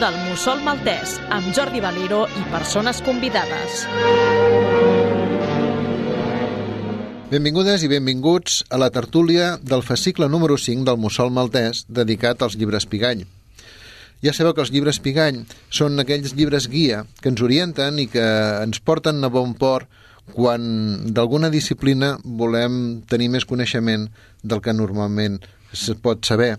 del 0.00 0.16
Mussol 0.26 0.60
Maltès, 0.60 1.14
amb 1.32 1.54
Jordi 1.56 1.80
Valero 1.80 2.26
i 2.28 2.42
persones 2.52 2.98
convidades. 3.04 3.86
Benvingudes 7.30 7.80
i 7.86 7.88
benvinguts 7.88 8.58
a 8.68 8.80
la 8.82 8.90
tertúlia 8.92 9.54
del 9.62 9.80
fascicle 9.86 10.28
número 10.28 10.58
5 10.60 10.84
del 10.84 11.00
Mussol 11.00 11.32
Maltès 11.32 11.86
dedicat 11.88 12.44
als 12.44 12.58
llibres 12.60 12.84
Pigany. 12.84 13.24
Ja 14.20 14.36
sabeu 14.36 14.52
que 14.52 14.64
els 14.66 14.72
llibres 14.74 15.00
Pigany 15.00 15.46
són 15.72 15.96
aquells 16.02 16.36
llibres 16.36 16.68
guia 16.68 17.06
que 17.22 17.32
ens 17.32 17.40
orienten 17.40 17.96
i 18.02 18.06
que 18.12 18.26
ens 18.66 18.84
porten 18.84 19.24
a 19.24 19.32
bon 19.32 19.56
port 19.56 19.88
quan 20.36 21.08
d'alguna 21.16 21.48
disciplina 21.48 22.18
volem 22.20 23.00
tenir 23.08 23.32
més 23.32 23.48
coneixement 23.48 24.10
del 24.42 24.60
que 24.60 24.76
normalment 24.76 25.40
es 25.72 25.88
pot 26.02 26.24
saber. 26.26 26.56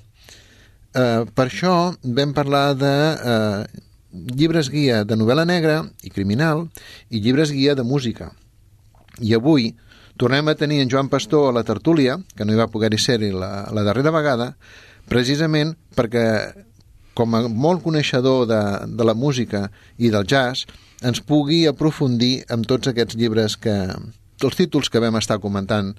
Eh, 0.98 1.26
per 1.36 1.46
això 1.50 1.74
vam 2.02 2.34
parlar 2.34 2.72
de 2.78 2.94
eh, 3.14 3.82
llibres 4.38 4.72
guia 4.74 5.04
de 5.06 5.18
novel·la 5.20 5.46
negra 5.46 5.84
i 6.02 6.10
criminal 6.10 6.66
i 7.10 7.22
llibres 7.22 7.52
guia 7.54 7.76
de 7.78 7.86
música. 7.86 8.32
I 9.22 9.36
avui 9.38 9.74
tornem 10.18 10.50
a 10.50 10.56
tenir 10.58 10.82
en 10.82 10.90
Joan 10.90 11.10
Pastor 11.10 11.50
a 11.50 11.54
la 11.54 11.66
tertúlia, 11.68 12.18
que 12.36 12.46
no 12.46 12.54
hi 12.54 12.58
va 12.58 12.70
poder-hi 12.74 12.98
ser-hi 12.98 13.30
la, 13.30 13.68
la 13.74 13.86
darrera 13.86 14.14
vegada, 14.16 14.56
precisament 15.10 15.76
perquè, 15.96 16.26
com 17.14 17.36
a 17.38 17.46
molt 17.48 17.84
coneixedor 17.86 18.48
de, 18.50 18.62
de 18.90 19.06
la 19.06 19.14
música 19.14 19.68
i 19.98 20.10
del 20.14 20.26
jazz, 20.26 20.66
ens 21.06 21.22
pugui 21.22 21.66
aprofundir 21.70 22.48
amb 22.50 22.66
tots 22.66 22.90
aquests 22.90 23.18
llibres 23.20 23.58
que... 23.62 23.78
els 24.38 24.58
títols 24.58 24.90
que 24.90 25.02
vam 25.02 25.16
estar 25.18 25.40
comentant 25.42 25.96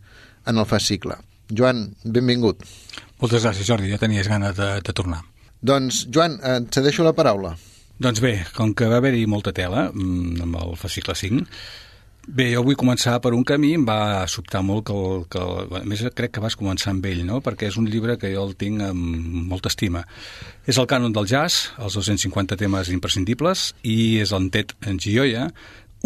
en 0.47 0.59
el 0.59 0.67
fascicle. 0.67 1.17
Joan, 1.49 1.89
benvingut. 2.05 2.63
Moltes 3.19 3.43
gràcies, 3.43 3.67
Jordi. 3.67 3.91
Ja 3.91 3.99
tenies 4.01 4.29
ganes 4.29 4.55
de, 4.57 4.69
de 4.85 4.95
tornar. 4.95 5.23
Doncs, 5.65 6.05
Joan, 6.15 6.39
et 6.45 6.71
cedeixo 6.75 7.07
la 7.07 7.17
paraula. 7.17 7.57
Doncs 7.99 8.23
bé, 8.23 8.37
com 8.55 8.75
que 8.79 8.87
va 8.87 9.01
haver-hi 9.01 9.25
molta 9.27 9.51
tela 9.55 9.89
mm, 9.91 10.43
amb 10.45 10.59
el 10.61 10.77
fascicle 10.79 11.17
5, 11.19 11.41
bé, 12.29 12.47
jo 12.53 12.63
vull 12.63 12.77
començar 12.79 13.17
per 13.25 13.33
un 13.35 13.43
camí, 13.49 13.73
em 13.75 13.87
va 13.89 14.23
sobtar 14.31 14.61
molt 14.63 14.87
que, 14.87 14.95
el, 14.95 15.25
que 15.33 15.43
el, 15.43 15.75
a 15.81 15.83
més 15.89 16.05
crec 16.15 16.37
que 16.37 16.45
vas 16.45 16.55
començar 16.61 16.93
amb 16.93 17.09
ell, 17.11 17.25
no? 17.27 17.41
perquè 17.43 17.73
és 17.73 17.81
un 17.81 17.89
llibre 17.91 18.15
que 18.21 18.31
jo 18.31 18.45
el 18.47 18.55
tinc 18.61 18.85
amb 18.87 19.43
molta 19.51 19.73
estima. 19.73 20.05
És 20.69 20.79
el 20.79 20.87
cànon 20.87 21.17
del 21.17 21.27
jazz, 21.27 21.73
els 21.83 21.99
250 21.99 22.61
temes 22.61 22.93
imprescindibles, 22.95 23.73
i 23.83 24.21
és 24.23 24.31
l'entet 24.37 24.77
en 24.87 25.03
Gioia, 25.03 25.49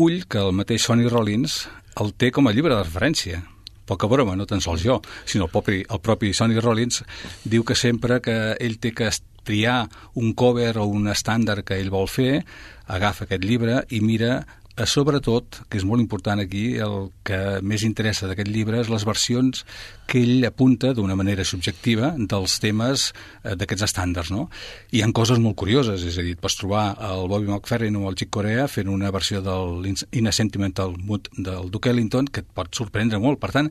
ull 0.00 0.22
que 0.24 0.40
el 0.40 0.56
mateix 0.56 0.86
Sonny 0.86 1.10
Rollins 1.10 1.66
el 2.00 2.14
té 2.16 2.32
com 2.32 2.48
a 2.48 2.56
llibre 2.56 2.72
de 2.72 2.86
referència 2.86 3.42
poca 3.86 4.08
broma, 4.10 4.36
no 4.36 4.46
tan 4.46 4.62
sols 4.64 4.84
jo, 4.84 5.00
sinó 5.24 5.48
el 5.48 5.52
propi, 5.52 5.82
el 5.82 6.00
propi 6.00 6.32
Sonny 6.34 6.60
Rollins 6.60 7.02
diu 7.44 7.64
que 7.64 7.76
sempre 7.78 8.20
que 8.22 8.36
ell 8.60 8.78
té 8.82 8.94
que 8.94 9.10
triar 9.42 9.88
un 10.14 10.34
cover 10.38 10.76
o 10.78 10.86
un 10.86 11.08
estàndard 11.10 11.66
que 11.66 11.78
ell 11.80 11.90
vol 11.90 12.08
fer, 12.10 12.44
agafa 12.86 13.26
aquest 13.26 13.44
llibre 13.44 13.82
i 13.90 14.00
mira 14.04 14.42
sobretot, 14.88 15.62
que 15.68 15.78
és 15.78 15.84
molt 15.84 16.00
important 16.00 16.40
aquí, 16.40 16.78
el 16.80 17.10
que 17.26 17.60
més 17.60 17.84
interessa 17.84 18.28
d'aquest 18.28 18.48
llibre 18.48 18.80
és 18.80 18.90
les 18.92 19.04
versions 19.04 19.64
que 20.08 20.22
ell 20.22 20.46
apunta 20.48 20.92
d'una 20.96 21.16
manera 21.16 21.44
subjectiva 21.44 22.12
dels 22.16 22.58
temes 22.62 23.10
eh, 23.44 23.54
d'aquests 23.56 23.86
estàndards, 23.88 24.32
no? 24.32 24.48
Hi 24.92 25.02
ha 25.02 25.10
coses 25.12 25.40
molt 25.42 25.58
curioses, 25.60 26.04
és 26.08 26.16
a 26.18 26.24
dir, 26.24 26.36
pots 26.40 26.56
trobar 26.60 26.86
el 27.10 27.28
Bobby 27.28 27.50
McFerrin 27.50 27.98
o 28.00 28.08
el 28.08 28.16
Chick 28.16 28.32
Corea 28.32 28.68
fent 28.68 28.88
una 28.88 29.12
versió 29.12 29.42
del 29.44 29.84
In 29.88 30.28
a 30.28 30.32
Sentimental 30.32 30.96
Mood 30.96 31.28
del 31.36 31.70
Duke 31.70 31.92
Ellington 31.92 32.30
que 32.32 32.40
et 32.44 32.48
pot 32.48 32.72
sorprendre 32.74 33.20
molt. 33.20 33.40
Per 33.42 33.52
tant, 33.52 33.70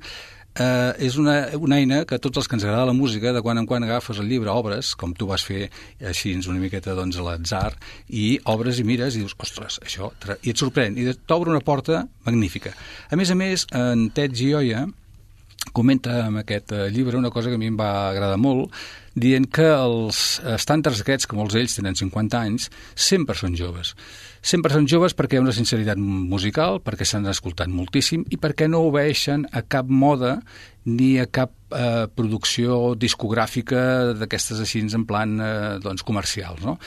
eh, 0.59 0.93
és 1.07 1.17
una, 1.21 1.35
una 1.57 1.79
eina 1.79 2.03
que 2.07 2.19
tots 2.21 2.41
els 2.41 2.49
que 2.49 2.57
ens 2.57 2.65
agrada 2.65 2.89
la 2.89 2.97
música, 2.97 3.33
de 3.33 3.41
quan 3.43 3.61
en 3.61 3.67
quan 3.69 3.83
agafes 3.83 4.19
el 4.19 4.29
llibre, 4.31 4.51
obres, 4.51 4.93
com 4.99 5.13
tu 5.17 5.27
vas 5.29 5.43
fer 5.45 5.69
així 5.99 6.33
una 6.41 6.59
miqueta 6.59 6.95
doncs, 6.97 7.19
a 7.19 7.27
l'atzar, 7.27 7.75
i 8.09 8.39
obres 8.51 8.79
i 8.79 8.87
mires 8.87 9.15
i 9.15 9.23
dius, 9.23 9.35
ostres, 9.39 9.79
això... 9.85 10.11
I 10.41 10.53
et 10.53 10.57
sorprèn, 10.57 10.97
i 10.97 11.11
t'obre 11.27 11.51
una 11.53 11.63
porta 11.63 12.05
magnífica. 12.25 12.73
A 13.09 13.19
més 13.19 13.31
a 13.31 13.37
més, 13.37 13.67
en 13.75 14.09
Ted 14.15 14.35
Gioia 14.37 14.87
comenta 15.71 16.25
en 16.25 16.41
aquest 16.41 16.73
eh, 16.73 16.89
llibre 16.91 17.19
una 17.19 17.29
cosa 17.29 17.49
que 17.49 17.55
a 17.55 17.61
mi 17.61 17.69
em 17.69 17.77
va 17.79 18.09
agradar 18.09 18.39
molt, 18.41 18.73
dient 19.13 19.45
que 19.51 19.67
els 19.67 20.41
estàndards 20.55 21.03
aquests, 21.03 21.27
que 21.27 21.37
molts 21.37 21.55
d'ells 21.55 21.77
tenen 21.77 21.97
50 21.99 22.39
anys, 22.39 22.69
sempre 22.95 23.37
són 23.37 23.55
joves. 23.59 23.93
Sempre 24.41 24.73
són 24.73 24.87
joves 24.89 25.13
perquè 25.13 25.37
hi 25.37 25.39
ha 25.39 25.45
una 25.45 25.53
sinceritat 25.53 25.99
musical, 26.01 26.79
perquè 26.81 27.05
s'han 27.05 27.29
escoltat 27.29 27.69
moltíssim 27.69 28.25
i 28.33 28.39
perquè 28.41 28.65
no 28.67 28.81
obeixen 28.87 29.45
a 29.53 29.61
cap 29.61 29.89
moda 29.89 30.39
ni 30.89 31.13
a 31.21 31.27
cap 31.29 31.53
eh, 31.69 32.07
producció 32.09 32.95
discogràfica 32.97 34.13
d'aquestes 34.17 34.63
així 34.65 34.81
en 34.87 35.05
plan 35.05 35.37
eh, 35.37 35.49
doncs, 35.83 36.01
comercials, 36.07 36.65
no? 36.65 36.79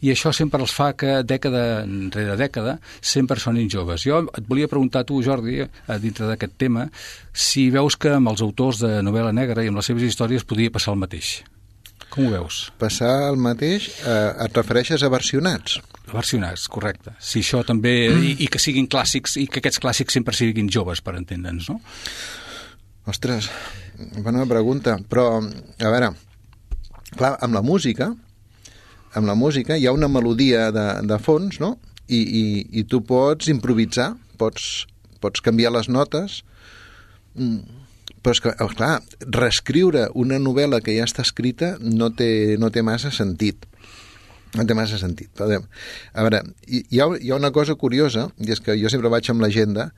i 0.00 0.10
això 0.12 0.32
sempre 0.32 0.62
els 0.64 0.72
fa 0.72 0.90
que 0.96 1.20
dècada 1.28 1.84
rere 2.14 2.36
dècada 2.40 2.78
sempre 3.00 3.40
són 3.40 3.60
joves. 3.68 4.04
Jo 4.08 4.22
et 4.24 4.48
volia 4.48 4.68
preguntar 4.68 5.04
a 5.04 5.08
tu, 5.08 5.20
Jordi, 5.22 5.60
dintre 6.00 6.26
d'aquest 6.26 6.56
tema, 6.56 6.88
si 7.32 7.68
veus 7.70 7.96
que 7.96 8.16
amb 8.16 8.32
els 8.32 8.40
autors 8.40 8.80
de 8.80 9.00
novel·la 9.04 9.32
negra 9.36 9.64
i 9.64 9.68
amb 9.68 9.80
les 9.80 9.92
seves 9.92 10.08
històries 10.08 10.44
podria 10.44 10.72
passar 10.72 10.94
el 10.96 11.02
mateix. 11.04 11.40
Com 12.10 12.26
ho 12.26 12.30
veus? 12.32 12.64
Passar 12.80 13.12
el 13.28 13.38
mateix, 13.38 13.86
eh, 14.02 14.44
et 14.44 14.56
refereixes 14.58 15.04
a 15.06 15.10
versionats? 15.12 15.78
Versionats, 16.10 16.66
correcte. 16.72 17.14
Si 17.22 17.42
això 17.44 17.62
també... 17.66 17.94
I, 18.10 18.32
I 18.42 18.48
que 18.50 18.58
siguin 18.62 18.88
clàssics, 18.90 19.36
i 19.38 19.46
que 19.46 19.62
aquests 19.62 19.78
clàssics 19.82 20.18
sempre 20.18 20.34
siguin 20.34 20.70
joves, 20.72 21.02
per 21.06 21.14
entendre'ns, 21.20 21.70
no? 21.70 21.78
Ostres, 23.10 23.46
bona 24.26 24.42
pregunta. 24.50 24.96
Però, 25.10 25.28
a 25.38 25.92
veure, 25.94 26.10
clar, 27.14 27.36
amb 27.46 27.54
la 27.54 27.62
música, 27.62 28.10
amb 29.14 29.30
la 29.30 29.38
música 29.38 29.78
hi 29.78 29.86
ha 29.86 29.94
una 29.94 30.10
melodia 30.10 30.68
de, 30.74 30.88
de 31.06 31.18
fons, 31.22 31.62
no? 31.62 31.76
I, 32.10 32.18
i, 32.18 32.44
i 32.82 32.86
tu 32.90 33.04
pots 33.06 33.46
improvisar, 33.52 34.16
pots, 34.38 34.88
pots 35.22 35.46
canviar 35.46 35.76
les 35.78 35.92
notes... 35.92 36.42
Mm 37.38 37.79
però 38.22 38.34
és 38.36 38.40
que, 38.44 38.52
oh, 38.60 38.70
clar, 38.76 39.00
reescriure 39.26 40.08
una 40.18 40.38
novel·la 40.42 40.82
que 40.84 40.94
ja 40.96 41.06
està 41.08 41.24
escrita 41.24 41.74
no 41.80 42.10
té, 42.16 42.56
no 42.60 42.70
té 42.72 42.84
massa 42.84 43.12
sentit. 43.14 43.66
No 44.56 44.66
té 44.66 44.74
massa 44.74 44.98
sentit. 44.98 45.30
A 45.40 45.46
veure, 45.46 46.42
hi 46.66 47.00
ha, 47.00 47.06
hi 47.16 47.30
ha 47.30 47.38
una 47.38 47.52
cosa 47.54 47.76
curiosa, 47.78 48.28
i 48.42 48.50
és 48.52 48.60
que 48.60 48.76
jo 48.80 48.90
sempre 48.92 49.12
vaig 49.12 49.30
amb 49.30 49.44
l'agenda 49.44 49.90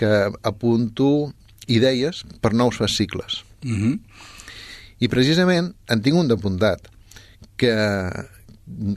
que 0.00 0.10
apunto 0.42 1.32
idees 1.70 2.24
per 2.40 2.54
nous 2.56 2.76
fascicles. 2.80 3.44
Mm 3.62 3.76
-hmm. 3.76 3.98
I 5.00 5.08
precisament 5.08 5.74
en 5.88 6.02
tinc 6.02 6.16
un 6.16 6.28
d'apuntat, 6.28 6.88
que, 7.56 7.74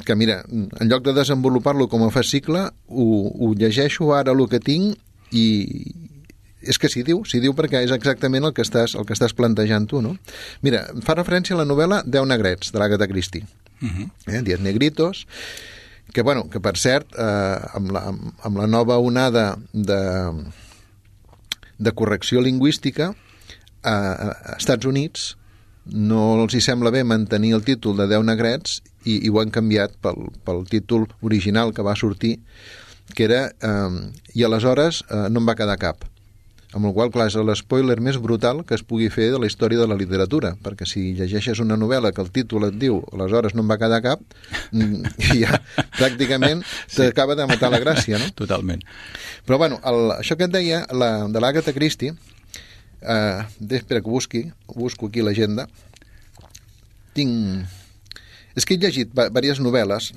que 0.06 0.16
mira, 0.16 0.44
en 0.50 0.90
lloc 0.90 1.04
de 1.04 1.14
desenvolupar-lo 1.14 1.90
com 1.92 2.04
a 2.04 2.12
fascicle, 2.12 2.70
ho, 2.88 3.06
ho 3.40 3.54
llegeixo 3.54 4.14
ara 4.16 4.32
el 4.32 4.48
que 4.48 4.60
tinc 4.60 4.98
i, 5.32 5.46
és 6.70 6.80
que 6.80 6.90
s'hi 6.92 7.04
diu, 7.06 7.24
s'hi 7.28 7.42
diu 7.44 7.56
perquè 7.58 7.84
és 7.84 7.94
exactament 7.96 8.48
el 8.48 8.54
que 8.56 8.66
estàs, 8.66 8.96
el 9.00 9.08
que 9.08 9.16
estàs 9.18 9.36
plantejant 9.38 9.88
tu, 9.90 10.02
no? 10.02 10.16
Mira, 10.66 10.86
fa 11.06 11.18
referència 11.20 11.58
a 11.58 11.62
la 11.62 11.68
novel·la 11.70 12.04
Deu 12.06 12.26
negrets, 12.30 12.72
de 12.74 12.82
l'Agatha 12.82 13.08
Christie. 13.08 13.46
Uh 13.82 13.86
mhm. 13.86 14.04
-huh. 14.04 14.34
eh? 14.34 14.42
Dies 14.42 14.60
negritos, 14.60 15.28
que, 16.14 16.22
bueno, 16.22 16.50
que 16.50 16.60
per 16.60 16.78
cert, 16.78 17.08
eh, 17.18 17.58
amb, 17.74 17.92
la, 17.92 18.14
amb 18.42 18.58
la 18.58 18.68
nova 18.68 18.98
onada 18.98 19.58
de, 19.72 20.02
de 21.78 21.92
correcció 21.92 22.42
lingüística 22.42 23.16
a, 23.84 23.94
a 23.94 24.56
Estats 24.58 24.86
Units 24.86 25.38
no 25.86 26.22
els 26.44 26.56
hi 26.56 26.62
sembla 26.64 26.94
bé 26.96 27.04
mantenir 27.04 27.54
el 27.58 27.66
títol 27.68 27.98
de 28.00 28.08
Deu 28.08 28.24
negrets 28.24 28.82
i, 29.04 29.20
i 29.26 29.30
ho 29.30 29.42
han 29.42 29.52
canviat 29.52 29.98
pel, 30.02 30.30
pel 30.46 30.64
títol 30.70 31.10
original 31.22 31.74
que 31.76 31.84
va 31.84 31.98
sortir 32.00 32.38
que 33.14 33.28
era 33.28 33.42
eh, 33.52 34.12
i 34.34 34.46
aleshores 34.48 35.04
eh, 35.10 35.28
no 35.30 35.44
em 35.44 35.50
va 35.50 35.58
quedar 35.60 35.78
cap 35.82 36.08
amb 36.74 36.90
el 36.90 36.94
qual, 36.96 37.12
clar, 37.14 37.28
és 37.30 37.38
l'espoiler 37.38 38.00
més 38.02 38.18
brutal 38.22 38.64
que 38.68 38.76
es 38.78 38.84
pugui 38.86 39.10
fer 39.14 39.30
de 39.34 39.40
la 39.42 39.48
història 39.50 39.82
de 39.82 39.88
la 39.90 39.98
literatura, 40.00 40.54
perquè 40.64 40.88
si 40.90 41.12
llegeixes 41.18 41.62
una 41.62 41.78
novel·la 41.80 42.12
que 42.14 42.24
el 42.24 42.32
títol 42.34 42.68
et 42.70 42.80
diu 42.82 43.00
aleshores 43.14 43.54
no 43.54 43.64
em 43.64 43.70
va 43.70 43.78
quedar 43.82 44.02
cap, 44.06 44.24
mm, 44.72 45.14
ja 45.38 45.60
pràcticament 46.00 46.66
t'acaba 46.96 47.38
de 47.40 47.48
matar 47.50 47.72
la 47.74 47.82
gràcia, 47.84 48.20
no? 48.22 48.32
Totalment. 48.38 48.82
Però, 49.48 49.62
bueno, 49.62 49.80
el, 49.86 50.18
això 50.18 50.38
que 50.40 50.50
et 50.50 50.54
deia, 50.56 50.84
la, 50.92 51.12
de 51.30 51.44
l'Àgata 51.44 51.76
Christie, 51.78 52.16
eh, 53.02 53.46
espera 53.70 54.02
que 54.02 54.10
busqui, 54.10 54.48
busco 54.74 55.12
aquí 55.12 55.26
l'agenda, 55.26 55.68
tinc... 57.14 57.80
És 58.54 58.68
que 58.70 58.76
he 58.76 58.82
llegit 58.82 59.10
diverses 59.10 59.62
novel·les 59.66 60.12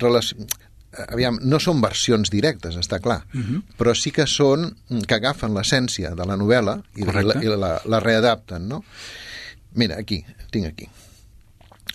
aviam, 1.07 1.37
no 1.41 1.59
són 1.63 1.81
versions 1.83 2.31
directes, 2.33 2.77
està 2.79 2.99
clar, 3.03 3.21
uh 3.33 3.37
mhm. 3.37 3.55
-huh. 3.55 3.77
però 3.77 3.95
sí 3.95 4.11
que 4.11 4.27
són 4.27 4.75
que 5.07 5.15
agafen 5.15 5.53
l'essència 5.53 6.15
de 6.15 6.25
la 6.25 6.35
novel·la 6.35 6.81
i, 6.95 7.03
la, 7.05 7.21
i 7.41 7.47
la, 7.47 7.81
la 7.85 7.99
readapten, 7.99 8.67
no? 8.67 8.83
Mira, 9.73 9.97
aquí, 9.99 10.25
tinc 10.51 10.65
aquí. 10.65 10.89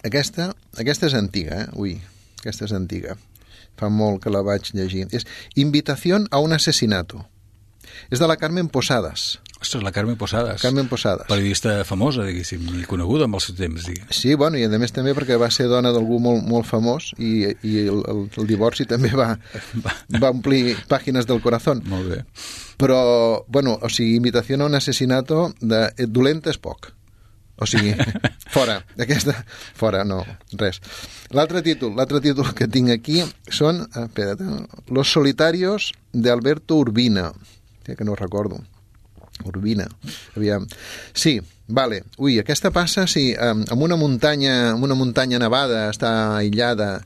Aquesta, 0.02 0.54
aquesta 0.78 1.06
és 1.06 1.14
antiga, 1.14 1.62
eh? 1.62 1.68
Ui, 1.74 2.00
aquesta 2.40 2.64
és 2.64 2.72
antiga. 2.72 3.16
Fa 3.78 3.88
molt 3.88 4.22
que 4.22 4.30
la 4.30 4.42
vaig 4.42 4.72
llegir. 4.74 5.06
És 5.10 5.26
Invitació 5.54 6.26
a 6.30 6.38
un 6.38 6.52
assassinato. 6.52 7.26
És 8.10 8.18
de 8.18 8.26
la 8.26 8.36
Carmen 8.36 8.68
Posadas. 8.68 9.40
Ostres, 9.62 9.82
la 9.84 9.92
Carmen 9.94 10.16
Posadas. 10.18 10.60
Carmen 10.60 10.88
Posadas. 10.90 11.28
Periodista 11.30 11.84
famosa, 11.86 12.24
diguéssim, 12.26 12.64
i 12.80 12.86
coneguda 12.90 13.28
amb 13.28 13.38
el 13.38 13.42
seu 13.44 13.54
temps, 13.58 13.86
diguéssim. 13.86 14.10
Sí, 14.10 14.34
bueno, 14.38 14.58
i 14.58 14.66
a 14.66 14.80
més 14.82 14.94
també 14.94 15.14
perquè 15.14 15.38
va 15.40 15.50
ser 15.54 15.68
dona 15.70 15.92
d'algú 15.94 16.18
molt, 16.22 16.42
molt 16.48 16.66
famós 16.66 17.12
i, 17.18 17.46
i 17.62 17.84
el, 17.86 18.02
el, 18.10 18.24
el 18.42 18.48
divorci 18.50 18.88
també 18.90 19.12
va, 19.14 19.36
va 20.22 20.32
omplir 20.32 20.74
pàgines 20.90 21.28
del 21.30 21.42
corazón. 21.44 21.84
Molt 21.92 22.10
bé. 22.10 22.24
Però, 22.82 22.98
bueno, 23.46 23.76
o 23.78 23.90
sigui, 23.92 24.16
imitació 24.18 24.58
a 24.58 24.66
un 24.66 24.74
assassinato 24.74 25.52
de 25.60 25.86
eh, 25.94 26.08
dolenta 26.10 26.50
és 26.50 26.58
poc. 26.58 26.90
O 27.62 27.68
sigui, 27.70 27.94
fora, 28.56 28.80
aquesta, 28.98 29.36
fora, 29.78 30.02
no, 30.08 30.24
res. 30.58 30.82
L'altre 31.30 31.62
títol, 31.62 31.94
l'altre 31.94 32.18
títol 32.24 32.50
que 32.58 32.66
tinc 32.66 32.90
aquí 32.96 33.22
són, 33.46 33.84
eh, 33.86 34.06
espera't, 34.08 34.42
eh, 34.42 34.82
Los 34.90 35.14
solitarios 35.14 35.92
de 36.12 36.34
Alberto 36.34 36.82
Urbina, 36.82 37.30
que 37.86 38.04
no 38.04 38.18
recordo. 38.18 38.64
Urbina, 39.48 39.88
aviam. 40.36 40.66
Sí, 41.14 41.38
vale. 41.68 42.02
Ui, 42.18 42.38
aquesta 42.42 42.72
passa, 42.74 43.06
sí, 43.10 43.30
amb 43.36 43.80
una 43.82 43.98
muntanya, 44.00 44.72
amb 44.72 44.84
una 44.88 44.98
muntanya 44.98 45.40
nevada, 45.42 45.88
està 45.92 46.12
aïllada. 46.38 46.98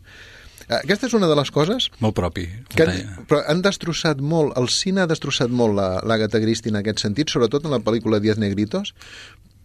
Aquesta 0.67 1.07
és 1.07 1.15
una 1.15 1.29
de 1.31 1.37
les 1.39 1.51
coses... 1.55 1.91
Molt 2.03 2.17
propi. 2.19 2.49
Que 2.75 2.87
han, 2.87 2.97
però 3.31 3.43
han 3.47 3.63
destrossat 3.63 4.19
molt, 4.19 4.57
el 4.59 4.67
cine 4.73 5.05
ha 5.05 5.11
destrossat 5.11 5.53
molt 5.55 5.79
l'Agatha 5.79 6.41
Christie 6.43 6.75
en 6.75 6.81
aquest 6.81 7.05
sentit, 7.05 7.31
sobretot 7.31 7.69
en 7.69 7.75
la 7.77 7.83
pel·lícula 7.87 8.19
Diez 8.23 8.41
Negritos, 8.43 8.93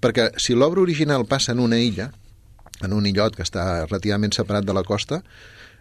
perquè 0.01 0.29
si 0.41 0.53
l'obra 0.57 0.83
original 0.83 1.25
passa 1.29 1.55
en 1.55 1.63
una 1.63 1.79
illa, 1.81 2.11
en 2.85 2.93
un 2.93 3.09
illot 3.09 3.35
que 3.37 3.45
està 3.45 3.87
relativament 3.87 4.33
separat 4.37 4.65
de 4.65 4.77
la 4.77 4.85
costa, 4.85 5.23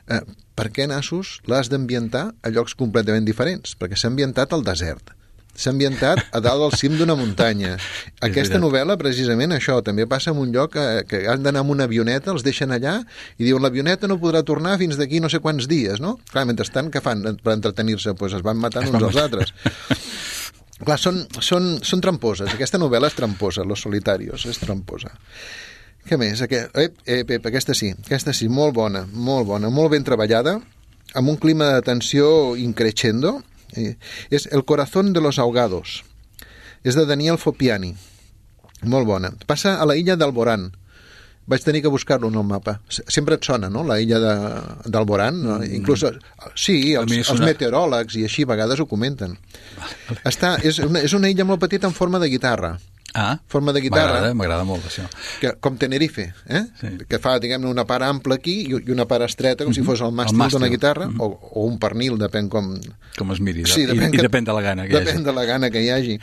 eh, 0.09 0.23
per 0.57 0.71
què 0.73 0.89
nassos 0.89 1.39
l'has 1.49 1.69
d'ambientar 1.73 2.31
a 2.41 2.53
llocs 2.53 2.77
completament 2.77 3.29
diferents? 3.29 3.77
Perquè 3.77 4.01
s'ha 4.01 4.13
ambientat 4.13 4.57
al 4.57 4.65
desert 4.65 5.13
s'ha 5.61 5.73
ambientat 5.75 6.23
a 6.33 6.41
dalt 6.43 6.65
del 6.65 6.75
cim 6.79 6.97
d'una 6.99 7.17
muntanya. 7.19 7.77
Aquesta 8.27 8.61
novel·la, 8.63 8.97
precisament, 9.01 9.55
això, 9.57 9.79
també 9.85 10.07
passa 10.11 10.33
en 10.33 10.41
un 10.41 10.55
lloc 10.55 10.75
que, 10.77 10.87
que 11.11 11.23
han 11.31 11.45
d'anar 11.45 11.65
amb 11.65 11.75
una 11.77 11.87
avioneta, 11.89 12.33
els 12.35 12.47
deixen 12.47 12.73
allà 12.77 12.99
i 13.39 13.47
diuen 13.47 13.63
l'avioneta 13.65 14.09
no 14.11 14.21
podrà 14.23 14.43
tornar 14.47 14.79
fins 14.81 14.99
d'aquí 15.01 15.21
no 15.21 15.31
sé 15.33 15.43
quants 15.45 15.69
dies, 15.71 16.01
no? 16.01 16.17
Clar, 16.33 16.47
mentrestant, 16.49 16.91
què 16.93 17.05
fan 17.05 17.25
per 17.45 17.57
entretenir-se? 17.59 18.17
Pues 18.19 18.37
es 18.39 18.45
van 18.47 18.61
matant 18.61 18.89
es 18.89 18.95
uns 18.95 19.11
als 19.11 19.21
altres. 19.21 19.55
Clar, 20.81 20.97
són, 20.97 21.25
són, 21.45 21.75
són 21.85 22.01
tramposes. 22.01 22.55
Aquesta 22.55 22.81
novel·la 22.81 23.11
és 23.13 23.17
tramposa, 23.19 23.67
Los 23.69 23.85
Solitarios, 23.85 24.47
és 24.49 24.61
tramposa. 24.63 25.13
Què 26.09 26.17
més? 26.17 26.41
Aquest, 26.41 26.73
ep, 26.81 26.97
ep, 27.05 27.35
ep, 27.37 27.49
aquesta 27.51 27.77
sí, 27.77 27.93
aquesta 28.07 28.33
sí, 28.37 28.49
molt 28.49 28.73
bona, 28.79 29.05
molt 29.13 29.49
bona, 29.51 29.69
molt 29.69 29.93
ben 29.93 30.07
treballada, 30.07 30.57
amb 31.15 31.29
un 31.29 31.37
clima 31.37 31.75
de 31.75 31.83
tensió 31.85 32.57
increixendo, 32.57 33.41
Eh, 33.77 33.97
és 34.31 34.49
El 34.51 34.65
corazón 34.65 35.13
de 35.13 35.21
los 35.21 35.39
ahogados. 35.39 36.05
És 36.85 36.97
de 36.97 37.07
Daniel 37.07 37.39
Fopiani. 37.39 37.95
Molt 38.83 39.07
bona. 39.07 39.33
Passa 39.47 39.77
a 39.81 39.87
la 39.87 39.97
illa 39.97 40.17
d'Alborán. 40.17 40.71
Vaig 41.51 41.65
tenir 41.65 41.83
que 41.83 41.91
buscar-lo 41.91 42.29
en 42.29 42.37
el 42.39 42.45
mapa. 42.47 42.79
Sempre 42.89 43.35
et 43.35 43.45
sona, 43.45 43.69
no?, 43.73 43.83
la 43.85 43.99
illa 44.01 44.21
d'Alborán. 44.87 45.41
No? 45.43 45.59
Mm. 45.59 45.75
Inclús, 45.81 46.05
sí, 46.55 46.95
els, 46.95 47.13
els 47.25 47.43
meteoròlegs 47.43 48.17
i 48.21 48.25
així 48.29 48.47
a 48.47 48.53
vegades 48.53 48.81
ho 48.81 48.87
comenten. 48.87 49.35
Està, 50.23 50.55
és, 50.63 50.79
una, 50.85 51.03
és 51.03 51.17
una 51.17 51.31
illa 51.33 51.49
molt 51.49 51.61
petita 51.61 51.91
en 51.91 51.97
forma 51.97 52.21
de 52.23 52.31
guitarra. 52.31 52.77
Ah, 53.15 53.41
forma 53.49 53.73
de 53.73 53.81
guitarra. 53.81 54.33
M'agrada 54.35 54.65
molt, 54.65 54.85
això. 54.87 55.07
Que, 55.41 55.55
com 55.61 55.77
Tenerife, 55.81 56.29
eh? 56.47 56.63
Sí. 56.81 56.93
que 57.09 57.19
fa, 57.23 57.39
diguem 57.43 57.65
una 57.67 57.85
part 57.89 58.07
ampla 58.07 58.37
aquí 58.39 58.61
i, 58.69 58.79
una 58.93 59.07
part 59.11 59.27
estreta, 59.27 59.65
com 59.65 59.73
mm 59.73 59.77
-hmm. 59.77 59.83
si 59.83 59.87
fos 59.87 60.01
el 60.01 60.13
màstil, 60.13 60.39
màstil. 60.39 60.59
d'una 60.59 60.69
guitarra, 60.69 61.07
mm 61.07 61.17
-hmm. 61.17 61.21
o, 61.21 61.61
o 61.61 61.65
un 61.67 61.79
pernil, 61.79 62.19
depèn 62.19 62.49
com... 62.49 62.79
Com 63.19 63.33
es 63.33 63.41
miri, 63.41 63.67
sí, 63.67 63.87
depèn 63.87 64.09
I, 64.09 64.11
que... 64.11 64.23
i 64.23 64.29
depèn 64.29 64.45
de 64.45 64.53
la 64.53 64.63
gana 64.63 64.87
que 64.87 64.95
depèn 64.95 65.07
hi 65.07 65.17
hagi. 65.17 65.25
de 65.25 65.33
la 65.33 65.45
gana 65.45 65.71
que 65.71 65.83
hi 65.83 65.91
hagi. 65.91 66.21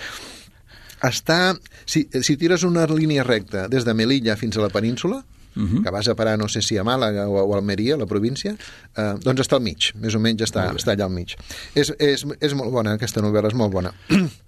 Està... 1.01 1.57
Si, 1.86 2.07
si 2.22 2.38
tires 2.38 2.63
una 2.63 2.86
línia 2.86 3.24
recta 3.24 3.68
des 3.68 3.86
de 3.86 3.94
Melilla 3.94 4.36
fins 4.36 4.57
a 4.57 4.62
la 4.62 4.69
península, 4.69 5.24
Uh 5.57 5.63
-huh. 5.63 5.84
que 5.84 5.89
vas 5.89 6.07
a 6.07 6.13
parar, 6.13 6.38
no 6.38 6.48
sé 6.48 6.62
si 6.62 6.78
a 6.78 6.84
Màlaga 6.84 7.28
o, 7.28 7.34
o 7.34 7.54
a 7.54 7.57
Almeria, 7.57 7.98
la 7.98 8.06
província, 8.06 8.56
eh, 8.95 9.13
doncs 9.24 9.42
està 9.42 9.56
al 9.56 9.62
mig, 9.62 9.92
més 9.95 10.13
o 10.13 10.19
menys 10.19 10.42
està, 10.42 10.72
està 10.75 10.92
allà 10.92 11.06
al 11.06 11.10
mig. 11.10 11.36
És, 11.74 11.94
és, 11.98 12.25
és 12.39 12.54
molt 12.54 12.72
bona, 12.72 12.94
aquesta 12.94 13.22
novel·la 13.22 13.48
és 13.48 13.56
molt 13.56 13.74
bona. 13.74 13.92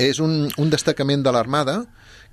és 0.00 0.20
un, 0.24 0.48
un 0.58 0.70
destacament 0.72 1.24
de 1.24 1.32
l'Armada 1.34 1.82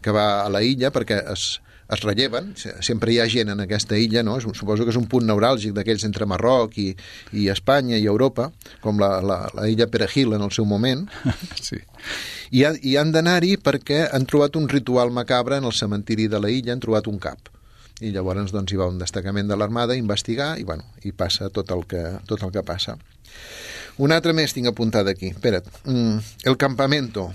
que 0.01 0.13
va 0.13 0.27
a 0.43 0.51
la 0.53 0.61
illa 0.63 0.91
perquè 0.93 1.19
es, 1.33 1.57
es 1.93 2.03
relleven, 2.03 2.53
sempre 2.57 3.13
hi 3.13 3.19
ha 3.19 3.27
gent 3.31 3.51
en 3.53 3.63
aquesta 3.63 3.97
illa, 3.97 4.23
no? 4.23 4.37
suposo 4.41 4.85
que 4.85 4.93
és 4.93 4.99
un 4.99 5.07
punt 5.11 5.27
neuràlgic 5.27 5.73
d'aquells 5.75 6.05
entre 6.07 6.27
Marroc 6.29 6.77
i, 6.83 6.89
i 7.33 7.47
Espanya 7.53 7.97
i 7.97 8.05
Europa, 8.05 8.49
com 8.83 8.99
la, 9.01 9.17
la, 9.23 9.39
la 9.55 9.67
illa 9.71 9.89
Perejil 9.91 10.35
en 10.37 10.45
el 10.47 10.55
seu 10.55 10.65
moment. 10.65 11.07
Sí. 11.67 11.79
I, 12.55 12.61
ha, 12.63 12.69
i 12.79 12.93
han 12.95 13.09
d'anar-hi 13.11 13.57
perquè 13.59 14.05
han 14.13 14.23
trobat 14.29 14.55
un 14.55 14.69
ritual 14.71 15.11
macabre 15.11 15.57
en 15.59 15.65
el 15.67 15.73
cementiri 15.75 16.29
de 16.31 16.39
la 16.39 16.51
illa, 16.53 16.71
han 16.71 16.83
trobat 16.83 17.09
un 17.11 17.17
cap 17.19 17.49
i 17.99 18.11
llavors 18.13 18.53
doncs, 18.53 18.71
hi 18.71 18.77
va 18.79 18.87
un 18.91 18.99
destacament 19.01 19.49
de 19.49 19.57
l'Armada 19.57 19.95
a 19.95 19.99
investigar 19.99 20.51
i, 20.61 20.63
bueno, 20.67 20.85
i 21.03 21.11
passa 21.17 21.49
tot 21.49 21.71
el, 21.73 21.83
que, 21.89 22.03
tot 22.29 22.43
el 22.45 22.53
que 22.53 22.63
passa. 22.63 22.97
Un 23.97 24.13
altre 24.13 24.35
més 24.37 24.53
tinc 24.53 24.69
apuntat 24.69 25.09
aquí. 25.09 25.31
Espera't. 25.33 25.69
Mm, 25.89 26.19
el 26.45 26.57
Campamento, 26.61 27.31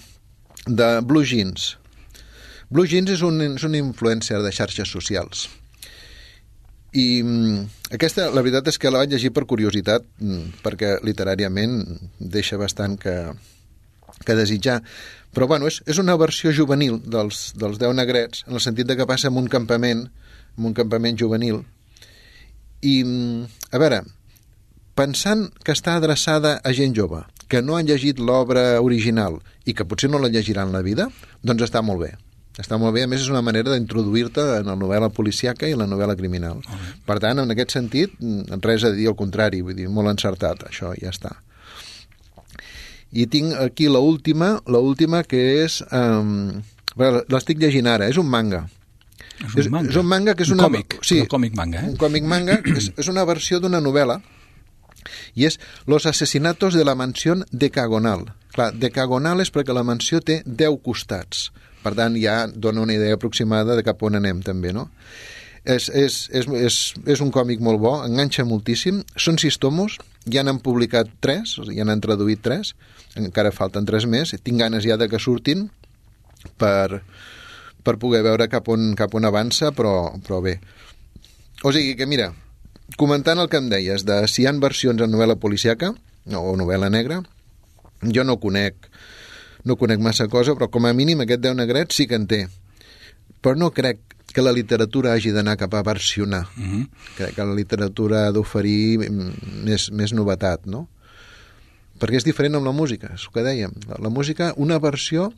de 0.66 1.00
Blue 1.00 1.24
Jeans. 1.24 1.76
Blue 2.72 2.88
Jeans 2.88 3.10
és 3.12 3.22
un, 3.26 3.40
és 3.44 3.64
un 3.66 3.74
influencer 3.76 4.38
de 4.42 4.52
xarxes 4.54 4.88
socials. 4.88 5.48
I 6.92 7.22
mm, 7.24 7.64
aquesta, 7.96 8.28
la 8.32 8.44
veritat 8.44 8.68
és 8.68 8.78
que 8.80 8.92
la 8.92 9.00
vaig 9.00 9.12
llegir 9.12 9.32
per 9.32 9.46
curiositat, 9.48 10.04
mm, 10.20 10.62
perquè 10.64 10.98
literàriament 11.04 11.80
deixa 12.20 12.60
bastant 12.60 12.98
que, 13.00 13.16
que 14.24 14.36
desitjar. 14.36 14.80
Però, 15.32 15.48
bueno, 15.48 15.68
és, 15.68 15.80
és 15.88 16.00
una 16.00 16.16
versió 16.20 16.52
juvenil 16.52 17.00
dels, 17.04 17.52
dels 17.56 17.80
Deu 17.80 17.94
Negrets, 17.96 18.44
en 18.46 18.58
el 18.60 18.64
sentit 18.64 18.88
de 18.88 18.96
que 18.98 19.08
passa 19.08 19.32
en 19.32 19.40
un 19.40 19.48
campament, 19.52 20.06
en 20.58 20.68
un 20.68 20.76
campament 20.76 21.16
juvenil. 21.18 21.62
I, 22.82 22.98
mm, 23.04 23.68
a 23.72 23.80
veure, 23.80 24.02
pensant 24.98 25.48
que 25.64 25.72
està 25.72 25.96
adreçada 25.96 26.58
a 26.60 26.72
gent 26.76 26.92
jove, 26.96 27.24
que 27.52 27.60
no 27.60 27.76
han 27.76 27.88
llegit 27.88 28.20
l'obra 28.20 28.80
original 28.80 29.36
i 29.68 29.74
que 29.76 29.84
potser 29.84 30.08
no 30.08 30.20
la 30.22 30.30
llegiran 30.32 30.72
la 30.72 30.80
vida, 30.84 31.10
doncs 31.44 31.66
està 31.68 31.82
molt 31.84 32.00
bé. 32.06 32.14
Està 32.60 32.76
molt 32.80 32.92
bé, 32.96 33.04
a 33.04 33.08
més 33.08 33.22
és 33.24 33.30
una 33.32 33.40
manera 33.44 33.72
d'introduir-te 33.72 34.42
en 34.58 34.68
la 34.68 34.76
novel·la 34.76 35.08
policiaca 35.12 35.68
i 35.68 35.76
la 35.76 35.86
novel·la 35.88 36.16
criminal. 36.16 36.60
Per 37.08 37.16
tant, 37.20 37.40
en 37.40 37.52
aquest 37.54 37.72
sentit, 37.76 38.18
res 38.64 38.84
a 38.84 38.92
dir 38.92 39.08
al 39.08 39.16
contrari, 39.16 39.62
vull 39.64 39.76
dir, 39.76 39.88
molt 39.88 40.12
encertat, 40.12 40.66
això 40.68 40.92
ja 40.98 41.12
està. 41.12 41.32
I 43.12 43.26
tinc 43.32 43.56
aquí 43.60 43.88
la 43.92 44.00
última, 44.00 44.54
la 44.66 44.80
última 44.80 45.24
que 45.24 45.42
és... 45.62 45.82
Um, 45.92 46.62
L'estic 46.92 47.56
llegint 47.56 47.86
ara, 47.88 48.04
és 48.12 48.18
un 48.20 48.28
manga. 48.28 48.66
És 49.40 49.64
un 49.64 49.72
manga? 49.72 49.88
És, 49.88 49.94
és 49.94 50.00
un 50.00 50.08
manga 50.10 50.34
que 50.36 50.44
és 50.44 50.50
un 50.52 50.58
una... 50.58 50.68
còmic, 50.68 50.98
sí, 51.08 51.22
un 51.24 51.30
còmic 51.32 51.56
manga, 51.56 51.80
eh? 51.80 51.92
Un 51.94 51.96
còmic 52.00 52.26
manga, 52.28 52.58
és, 52.68 52.90
és 53.00 53.08
una 53.08 53.24
versió 53.28 53.60
d'una 53.64 53.80
novel·la 53.80 54.18
i 55.34 55.46
és 55.48 55.58
Los 55.86 56.06
asesinatos 56.06 56.74
de 56.74 56.84
la 56.84 56.94
mansió 56.94 57.36
decagonal. 57.50 58.28
Clar, 58.52 58.72
decagonal 58.76 59.40
és 59.40 59.52
perquè 59.52 59.74
la 59.74 59.84
mansió 59.86 60.20
té 60.20 60.42
10 60.46 60.80
costats. 60.84 61.50
Per 61.82 61.94
tant, 61.98 62.16
ja 62.20 62.46
dona 62.46 62.84
una 62.84 62.94
idea 62.94 63.16
aproximada 63.18 63.76
de 63.76 63.84
cap 63.86 64.02
on 64.06 64.18
anem, 64.20 64.42
també, 64.46 64.72
no? 64.76 64.88
És, 65.62 65.86
és, 65.94 66.26
és, 66.34 66.48
és, 66.58 66.76
és 67.14 67.20
un 67.22 67.30
còmic 67.34 67.60
molt 67.62 67.78
bo, 67.82 67.94
enganxa 68.02 68.44
moltíssim. 68.46 69.02
Són 69.14 69.38
sis 69.38 69.58
tomos, 69.62 69.98
ja 70.26 70.42
n'han 70.42 70.58
publicat 70.62 71.10
tres, 71.22 71.54
ja 71.70 71.86
n'han 71.86 72.02
traduït 72.02 72.42
tres, 72.42 72.74
encara 73.18 73.54
falten 73.54 73.86
tres 73.86 74.06
més. 74.10 74.34
Tinc 74.42 74.58
ganes 74.58 74.86
ja 74.86 74.98
de 74.98 75.08
que 75.10 75.22
surtin 75.22 75.68
per, 76.58 77.02
per 77.86 77.98
poder 78.02 78.24
veure 78.26 78.50
cap 78.50 78.68
on, 78.74 78.92
cap 78.98 79.14
on 79.14 79.28
avança, 79.30 79.70
però, 79.74 80.12
però 80.22 80.42
bé. 80.42 80.58
O 81.62 81.70
sigui 81.70 81.94
que, 81.98 82.10
mira, 82.10 82.32
comentant 82.98 83.40
el 83.40 83.48
que 83.48 83.60
em 83.60 83.68
deies 83.72 84.06
de 84.08 84.22
si 84.28 84.42
hi 84.42 84.48
han 84.50 84.60
versions 84.60 85.00
en 85.00 85.12
novel·la 85.12 85.38
policiaca 85.40 85.92
o 86.38 86.56
novel·la 86.58 86.90
negra, 86.92 87.22
jo 88.02 88.24
no 88.24 88.38
conec 88.42 88.90
no 89.64 89.76
conec 89.78 90.00
massa 90.02 90.26
cosa, 90.28 90.56
però 90.58 90.68
com 90.70 90.86
a 90.86 90.94
mínim 90.96 91.22
aquest 91.22 91.42
Deu 91.42 91.54
Negret 91.54 91.94
sí 91.94 92.08
que 92.10 92.18
en 92.18 92.26
té. 92.26 92.40
Però 93.42 93.54
no 93.58 93.70
crec 93.70 94.00
que 94.32 94.42
la 94.42 94.54
literatura 94.54 95.12
hagi 95.12 95.30
d'anar 95.30 95.58
cap 95.60 95.74
a 95.74 95.82
versionar. 95.82 96.48
Mm 96.56 96.64
-hmm. 96.70 96.88
Crec 97.16 97.34
que 97.36 97.44
la 97.44 97.54
literatura 97.54 98.26
ha 98.26 98.32
d'oferir 98.32 99.10
més, 99.64 99.90
més 99.92 100.12
novetat, 100.12 100.66
no? 100.66 100.88
Perquè 102.00 102.16
és 102.16 102.24
diferent 102.24 102.54
amb 102.56 102.66
la 102.66 102.72
música, 102.72 103.12
és 103.14 103.22
el 103.26 103.32
que 103.32 103.42
dèiem. 103.42 103.72
La, 103.88 103.96
la 104.00 104.10
música, 104.10 104.52
una 104.56 104.78
versió 104.78 105.32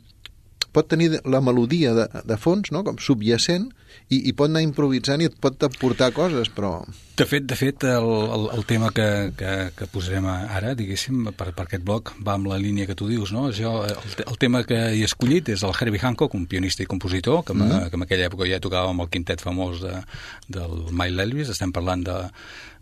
pot 0.71 0.87
tenir 0.87 1.21
la 1.23 1.41
melodia 1.41 1.93
de, 1.93 2.07
de 2.25 2.37
fons, 2.37 2.71
no? 2.71 2.83
com 2.83 2.97
subjacent, 2.97 3.71
i, 4.09 4.19
i 4.29 4.33
pot 4.37 4.51
anar 4.51 4.61
improvisant 4.65 5.21
i 5.21 5.29
et 5.29 5.35
pot 5.41 5.63
aportar 5.65 6.11
coses, 6.13 6.51
però... 6.53 6.79
De 7.15 7.23
fet, 7.23 7.45
de 7.47 7.55
fet 7.55 7.85
el, 7.87 8.05
el, 8.35 8.45
el 8.57 8.65
tema 8.67 8.89
que, 8.93 9.07
que, 9.39 9.51
que 9.77 9.87
posarem 9.91 10.27
ara, 10.27 10.73
diguéssim, 10.75 11.29
per, 11.37 11.53
per 11.55 11.63
aquest 11.63 11.85
bloc, 11.87 12.11
va 12.25 12.35
amb 12.35 12.49
la 12.51 12.59
línia 12.61 12.85
que 12.89 12.97
tu 12.99 13.07
dius, 13.07 13.31
no? 13.33 13.47
Jo, 13.55 13.77
el, 13.87 14.17
el 14.25 14.37
tema 14.41 14.65
que 14.67 14.77
he 14.91 15.01
escollit 15.07 15.49
és 15.55 15.63
el 15.63 15.73
Herbie 15.73 16.03
Hancock, 16.03 16.35
un 16.35 16.45
pianista 16.51 16.83
i 16.83 16.89
compositor, 16.91 17.43
que, 17.47 17.55
mm 17.55 17.61
-hmm. 17.61 17.89
que 17.89 17.95
en 17.95 18.03
aquella 18.03 18.27
època 18.29 18.49
ja 18.51 18.59
tocava 18.59 18.91
amb 18.91 19.01
el 19.01 19.09
quintet 19.09 19.41
famós 19.41 19.81
de, 19.81 20.03
del 20.49 20.91
Miles 20.91 21.25
Elvis, 21.25 21.49
estem 21.49 21.71
parlant 21.71 22.03
de, 22.03 22.17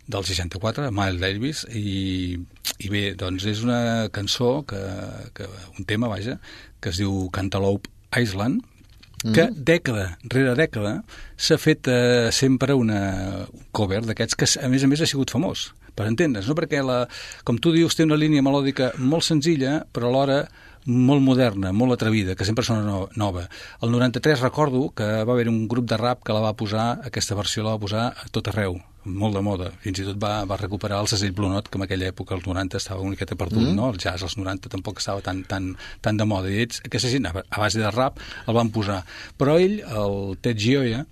del 0.06 0.24
64, 0.24 0.90
Miles 0.90 1.20
Davis, 1.20 1.64
i, 1.72 2.36
i 2.78 2.88
bé, 2.92 3.14
doncs 3.14 3.46
és 3.46 3.62
una 3.62 4.08
cançó, 4.12 4.64
que, 4.66 4.82
que 5.32 5.48
un 5.78 5.84
tema, 5.84 6.08
vaja, 6.08 6.38
que 6.80 6.90
es 6.90 7.00
diu 7.00 7.30
Cantaloupe 7.30 7.88
Island, 8.20 8.64
que 9.32 9.48
dècada 9.54 10.18
rere 10.28 10.52
dècada 10.58 10.98
s'ha 11.36 11.56
fet 11.60 11.88
eh, 11.88 12.28
sempre 12.34 12.76
una 12.76 13.46
un 13.48 13.64
cover 13.72 14.02
d'aquests 14.04 14.36
que, 14.36 14.48
a 14.60 14.68
més 14.68 14.84
a 14.84 14.90
més, 14.90 15.00
ha 15.00 15.08
sigut 15.08 15.32
famós, 15.32 15.70
per 15.94 16.08
entendre's, 16.10 16.48
no? 16.50 16.58
Perquè, 16.58 16.82
la, 16.84 17.04
com 17.46 17.58
tu 17.58 17.72
dius, 17.74 17.96
té 17.96 18.06
una 18.06 18.18
línia 18.20 18.44
melòdica 18.44 18.92
molt 18.98 19.26
senzilla, 19.26 19.80
però 19.92 20.10
alhora 20.10 20.44
molt 20.84 21.22
moderna, 21.24 21.72
molt 21.72 21.94
atrevida, 21.96 22.34
que 22.36 22.44
sempre 22.44 22.64
sona 22.64 22.82
no, 22.84 23.08
nova. 23.16 23.46
El 23.82 23.92
93 23.94 24.42
recordo 24.44 24.90
que 24.96 25.06
va 25.24 25.32
haver 25.32 25.48
un 25.48 25.66
grup 25.68 25.88
de 25.88 25.96
rap 25.96 26.24
que 26.24 26.34
la 26.36 26.42
va 26.44 26.56
posar, 26.56 27.00
aquesta 27.04 27.36
versió 27.38 27.64
la 27.64 27.76
va 27.76 27.80
posar 27.80 28.10
a 28.12 28.28
tot 28.30 28.50
arreu, 28.52 28.76
molt 29.04 29.36
de 29.36 29.42
moda. 29.44 29.70
Fins 29.80 30.02
i 30.02 30.04
tot 30.04 30.20
va, 30.20 30.42
va 30.48 30.60
recuperar 30.60 31.00
el 31.00 31.08
segell 31.08 31.32
Blue 31.32 31.48
Note, 31.48 31.72
que 31.72 31.80
en 31.80 31.86
aquella 31.86 32.10
època, 32.12 32.36
als 32.36 32.44
90, 32.46 32.76
estava 32.76 33.00
una 33.00 33.14
miqueta 33.16 33.36
perdut, 33.36 33.64
mm. 33.64 33.74
no? 33.78 33.88
El 33.92 34.00
jazz 34.00 34.24
als 34.24 34.36
90 34.36 34.72
tampoc 34.72 35.00
estava 35.00 35.24
tan, 35.24 35.42
tan, 35.48 35.72
tan 36.04 36.20
de 36.20 36.28
moda. 36.28 36.52
I 36.52 36.64
ells, 36.66 36.82
aquesta 36.84 37.12
gent, 37.12 37.28
a 37.32 37.60
base 37.60 37.80
de 37.80 37.90
rap, 37.90 38.20
el 38.46 38.56
van 38.56 38.72
posar. 38.74 39.02
Però 39.40 39.56
ell, 39.60 39.80
el 39.84 40.36
Ted 40.44 40.60
Gioia, 40.60 41.04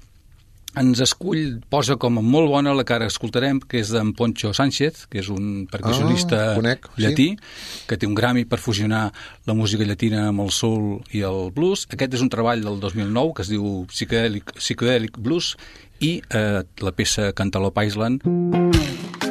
ens 0.80 1.00
escull, 1.04 1.58
posa 1.68 1.96
com 2.00 2.16
a 2.18 2.22
molt 2.24 2.48
bona 2.48 2.72
la 2.74 2.84
cara 2.88 3.06
escoltarem, 3.10 3.60
que 3.60 3.80
és 3.82 3.90
d'en 3.92 4.12
Poncho 4.16 4.52
Sánchez, 4.56 5.06
que 5.12 5.20
és 5.20 5.28
un 5.28 5.66
percussionista 5.70 6.52
Ah, 6.52 6.54
conec, 6.56 6.88
sí. 6.96 7.02
llatí, 7.04 7.28
que 7.88 7.96
té 7.96 8.06
un 8.08 8.14
Grammy 8.14 8.44
per 8.48 8.58
fusionar 8.58 9.12
la 9.46 9.54
música 9.54 9.84
llatina 9.84 10.28
amb 10.28 10.40
el 10.40 10.50
soul 10.50 11.02
i 11.12 11.20
el 11.20 11.50
blues. 11.52 11.86
Aquest 11.92 12.14
és 12.14 12.22
un 12.24 12.30
treball 12.32 12.62
del 12.64 12.80
2009 12.80 13.34
que 13.36 13.42
es 13.42 13.48
diu 13.52 13.84
Psychedelic, 13.88 14.54
Psychedelic 14.58 15.18
Blues 15.18 15.56
i 16.00 16.22
eh, 16.30 16.62
la 16.80 16.92
peça 16.92 17.32
Cantaloupe 17.32 17.84
Island. 17.86 18.22
voldria 18.24 19.21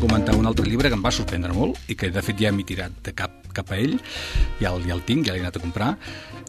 comentar 0.00 0.34
un 0.38 0.48
altre 0.48 0.66
llibre 0.66 0.90
que 0.90 0.96
em 0.98 1.04
va 1.04 1.12
sorprendre 1.14 1.54
molt 1.54 1.90
i 1.92 1.96
que 1.98 2.10
de 2.10 2.22
fet 2.24 2.40
ja 2.40 2.52
m'he 2.54 2.66
tirat 2.66 2.96
de 3.04 3.14
cap, 3.16 3.34
cap 3.54 3.70
a 3.70 3.78
ell, 3.78 3.98
ja 4.60 4.72
el, 4.72 4.84
ja 4.88 4.96
el 4.96 5.04
tinc, 5.06 5.26
ja 5.28 5.36
l'he 5.36 5.44
anat 5.44 5.60
a 5.60 5.62
comprar, 5.62 5.94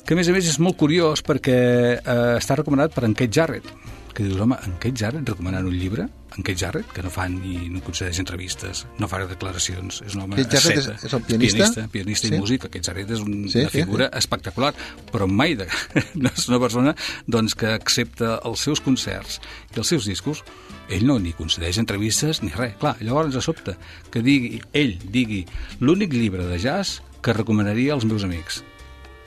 que 0.05 0.15
a 0.15 0.20
més 0.20 0.29
a 0.31 0.36
més 0.36 0.48
és 0.50 0.60
molt 0.63 0.79
curiós 0.79 1.24
perquè 1.25 1.58
eh, 2.00 2.36
està 2.38 2.58
recomanat 2.60 2.96
per 2.96 3.05
en 3.08 3.17
Kate 3.17 3.36
Jarrett, 3.36 3.67
que 4.13 4.23
dius, 4.23 4.39
home, 4.41 4.57
en 4.65 4.73
Kate 4.77 4.95
Jarrett 4.97 5.27
recomanant 5.29 5.65
un 5.67 5.73
llibre, 5.77 6.07
en 6.35 6.43
Kate 6.43 6.55
Jarrett, 6.57 6.87
que 6.91 7.03
no 7.03 7.09
fa 7.11 7.27
ni 7.29 7.69
no 7.69 7.81
concedeix 7.83 8.19
entrevistes, 8.19 8.85
no 8.99 9.07
fa 9.07 9.19
declaracions, 9.27 10.01
és 10.05 10.15
un 10.15 10.21
home 10.25 10.35
Kate 10.39 10.57
Jarrett 10.57 10.77
és- 10.97 11.05
és 11.05 11.13
el 11.13 11.21
pianista? 11.27 11.57
Pianista, 11.57 11.87
pianista 11.91 12.27
Sí. 12.27 12.33
i 12.35 12.39
músic, 12.39 12.61
Kate 12.69 12.81
Jarrett 12.83 13.11
és 13.11 13.19
un, 13.19 13.49
Sí, 13.49 13.59
una 13.59 13.69
sí, 13.69 13.77
figura 13.81 14.09
espectacular, 14.13 14.73
però 15.11 15.27
mai 15.27 15.55
de, 15.55 15.67
no 16.15 16.29
és 16.35 16.47
una 16.49 16.59
persona 16.59 16.95
doncs, 17.27 17.55
que 17.55 17.67
accepta 17.67 18.39
els 18.45 18.59
seus 18.59 18.81
concerts 18.81 19.39
i 19.75 19.79
els 19.79 19.87
seus 19.87 20.05
discos, 20.05 20.43
ell 20.89 21.05
no 21.05 21.19
ni 21.19 21.31
concedeix 21.33 21.77
entrevistes 21.77 22.41
ni 22.43 22.49
res. 22.49 22.75
Clar, 22.79 22.97
llavors 23.01 23.35
a 23.35 23.41
sobte 23.41 23.77
que 24.11 24.21
digui, 24.21 24.61
ell 24.73 24.97
digui 25.11 25.45
l'únic 25.79 26.11
llibre 26.13 26.45
de 26.47 26.59
jazz 26.59 27.01
que 27.21 27.33
recomanaria 27.33 27.93
als 27.93 28.03
meus 28.03 28.23
amics. 28.23 28.63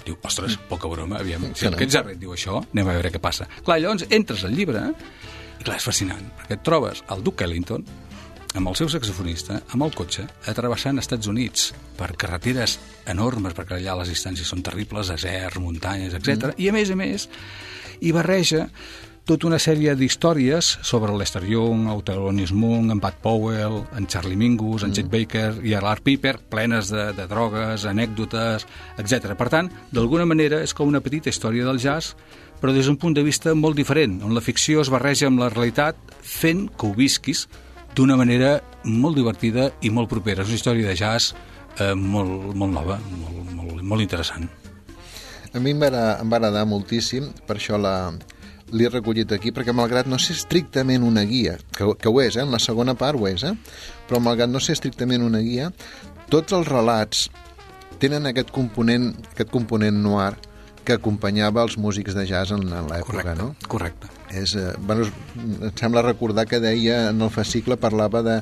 Diu, 0.04 0.18
ostres, 0.26 0.58
poca 0.68 0.88
broma, 0.90 1.18
aviam, 1.22 1.46
si 1.56 1.68
el 1.68 1.76
Jarrett 1.88 2.20
diu 2.20 2.34
això, 2.34 2.58
anem 2.74 2.90
a 2.90 2.96
veure 2.98 3.12
què 3.14 3.20
passa. 3.22 3.46
Clar, 3.64 3.78
llavors 3.80 4.04
entres 4.12 4.44
al 4.44 4.52
llibre 4.56 4.82
i 4.92 5.64
clar, 5.64 5.78
és 5.78 5.86
fascinant, 5.86 6.26
perquè 6.40 6.58
et 6.58 6.64
trobes 6.66 7.00
el 7.14 7.24
Duke 7.24 7.46
Ellington 7.46 7.86
amb 8.54 8.70
el 8.70 8.76
seu 8.78 8.88
saxofonista, 8.92 9.56
amb 9.74 9.86
el 9.86 9.94
cotxe, 9.96 10.26
atrevessant 10.50 11.00
Estats 11.02 11.26
Units 11.30 11.72
per 11.98 12.12
carreteres 12.20 12.76
enormes, 13.10 13.56
perquè 13.56 13.80
allà 13.80 13.96
les 13.98 14.12
distàncies 14.12 14.46
són 14.46 14.62
terribles, 14.62 15.10
deserts, 15.10 15.58
muntanyes, 15.62 16.14
etc. 16.14 16.52
I 16.62 16.70
a 16.70 16.76
més 16.76 16.92
a 16.94 16.98
més, 16.98 17.26
hi 17.98 18.12
barreja 18.14 18.68
tota 19.24 19.46
una 19.48 19.58
sèrie 19.58 19.94
d'històries 19.96 20.66
sobre 20.84 21.14
Lester 21.16 21.42
Young, 21.48 21.86
el 21.88 22.02
Thelonious 22.04 22.52
Monk, 22.52 22.90
en 22.92 23.00
Pat 23.00 23.16
Powell, 23.24 23.80
en 23.96 24.06
Charlie 24.06 24.36
Mingus, 24.36 24.84
en 24.84 24.92
Chet 24.92 25.08
Baker 25.08 25.62
i 25.64 25.72
l'Art 25.80 26.04
Piper, 26.04 26.36
plenes 26.52 26.90
de, 26.92 27.06
de 27.16 27.24
drogues, 27.30 27.86
anècdotes, 27.88 28.66
etc. 29.00 29.32
Per 29.38 29.48
tant, 29.48 29.70
d'alguna 29.96 30.28
manera 30.28 30.60
és 30.60 30.76
com 30.76 30.92
una 30.92 31.00
petita 31.00 31.32
història 31.32 31.64
del 31.64 31.80
jazz, 31.80 32.12
però 32.60 32.74
des 32.76 32.84
d'un 32.84 32.98
punt 33.00 33.16
de 33.16 33.24
vista 33.24 33.54
molt 33.56 33.80
diferent, 33.80 34.20
on 34.24 34.36
la 34.36 34.44
ficció 34.44 34.84
es 34.84 34.92
barreja 34.92 35.30
amb 35.30 35.40
la 35.40 35.48
realitat 35.52 35.96
fent 36.20 36.66
que 36.76 36.90
ho 36.90 36.92
visquis 36.96 37.46
d'una 37.96 38.18
manera 38.20 38.58
molt 38.84 39.16
divertida 39.16 39.70
i 39.80 39.88
molt 39.88 40.12
propera. 40.12 40.44
És 40.44 40.52
una 40.52 40.60
història 40.60 40.92
de 40.92 40.98
jazz 41.00 41.32
eh, 41.80 41.94
molt, 41.96 42.52
molt 42.52 42.76
nova, 42.76 43.00
molt, 43.16 43.56
molt, 43.56 43.80
molt 43.80 44.04
interessant. 44.04 44.50
A 45.54 45.60
mi 45.62 45.72
em 45.72 45.80
va, 45.80 45.88
em 46.20 46.28
va 46.28 46.40
agradar 46.42 46.68
moltíssim, 46.68 47.30
per 47.46 47.56
això 47.56 47.80
la 47.80 48.12
l'he 48.72 48.88
recollit 48.88 49.32
aquí, 49.32 49.52
perquè 49.52 49.74
malgrat 49.76 50.06
no 50.10 50.18
ser 50.18 50.36
estrictament 50.38 51.04
una 51.04 51.22
guia, 51.28 51.58
que, 51.76 51.90
que 52.00 52.08
ho 52.08 52.20
és, 52.22 52.36
eh? 52.36 52.42
en 52.46 52.50
la 52.54 52.58
segona 52.62 52.94
part 52.98 53.18
ho 53.20 53.28
és, 53.28 53.44
eh? 53.44 53.52
però 54.08 54.20
malgrat 54.22 54.50
no 54.50 54.60
ser 54.60 54.78
estrictament 54.78 55.22
una 55.22 55.42
guia, 55.44 55.70
tots 56.32 56.52
els 56.56 56.66
relats 56.68 57.28
tenen 58.00 58.26
aquest 58.26 58.50
component, 58.50 59.12
aquest 59.34 59.52
component 59.52 60.00
noir 60.02 60.34
que 60.84 60.92
acompanyava 60.98 61.62
els 61.64 61.78
músics 61.80 62.12
de 62.12 62.26
jazz 62.28 62.50
en, 62.52 62.66
en 62.68 62.88
l'època, 62.90 63.32
no? 63.38 63.54
correcte. 63.72 64.10
És, 64.34 64.52
eh, 64.58 64.72
bueno, 64.84 65.06
em 65.38 65.70
sembla 65.78 66.02
recordar 66.04 66.44
que 66.50 66.58
deia 66.60 67.10
en 67.12 67.22
el 67.22 67.30
fascicle 67.32 67.76
parlava 67.80 68.20
de 68.26 68.34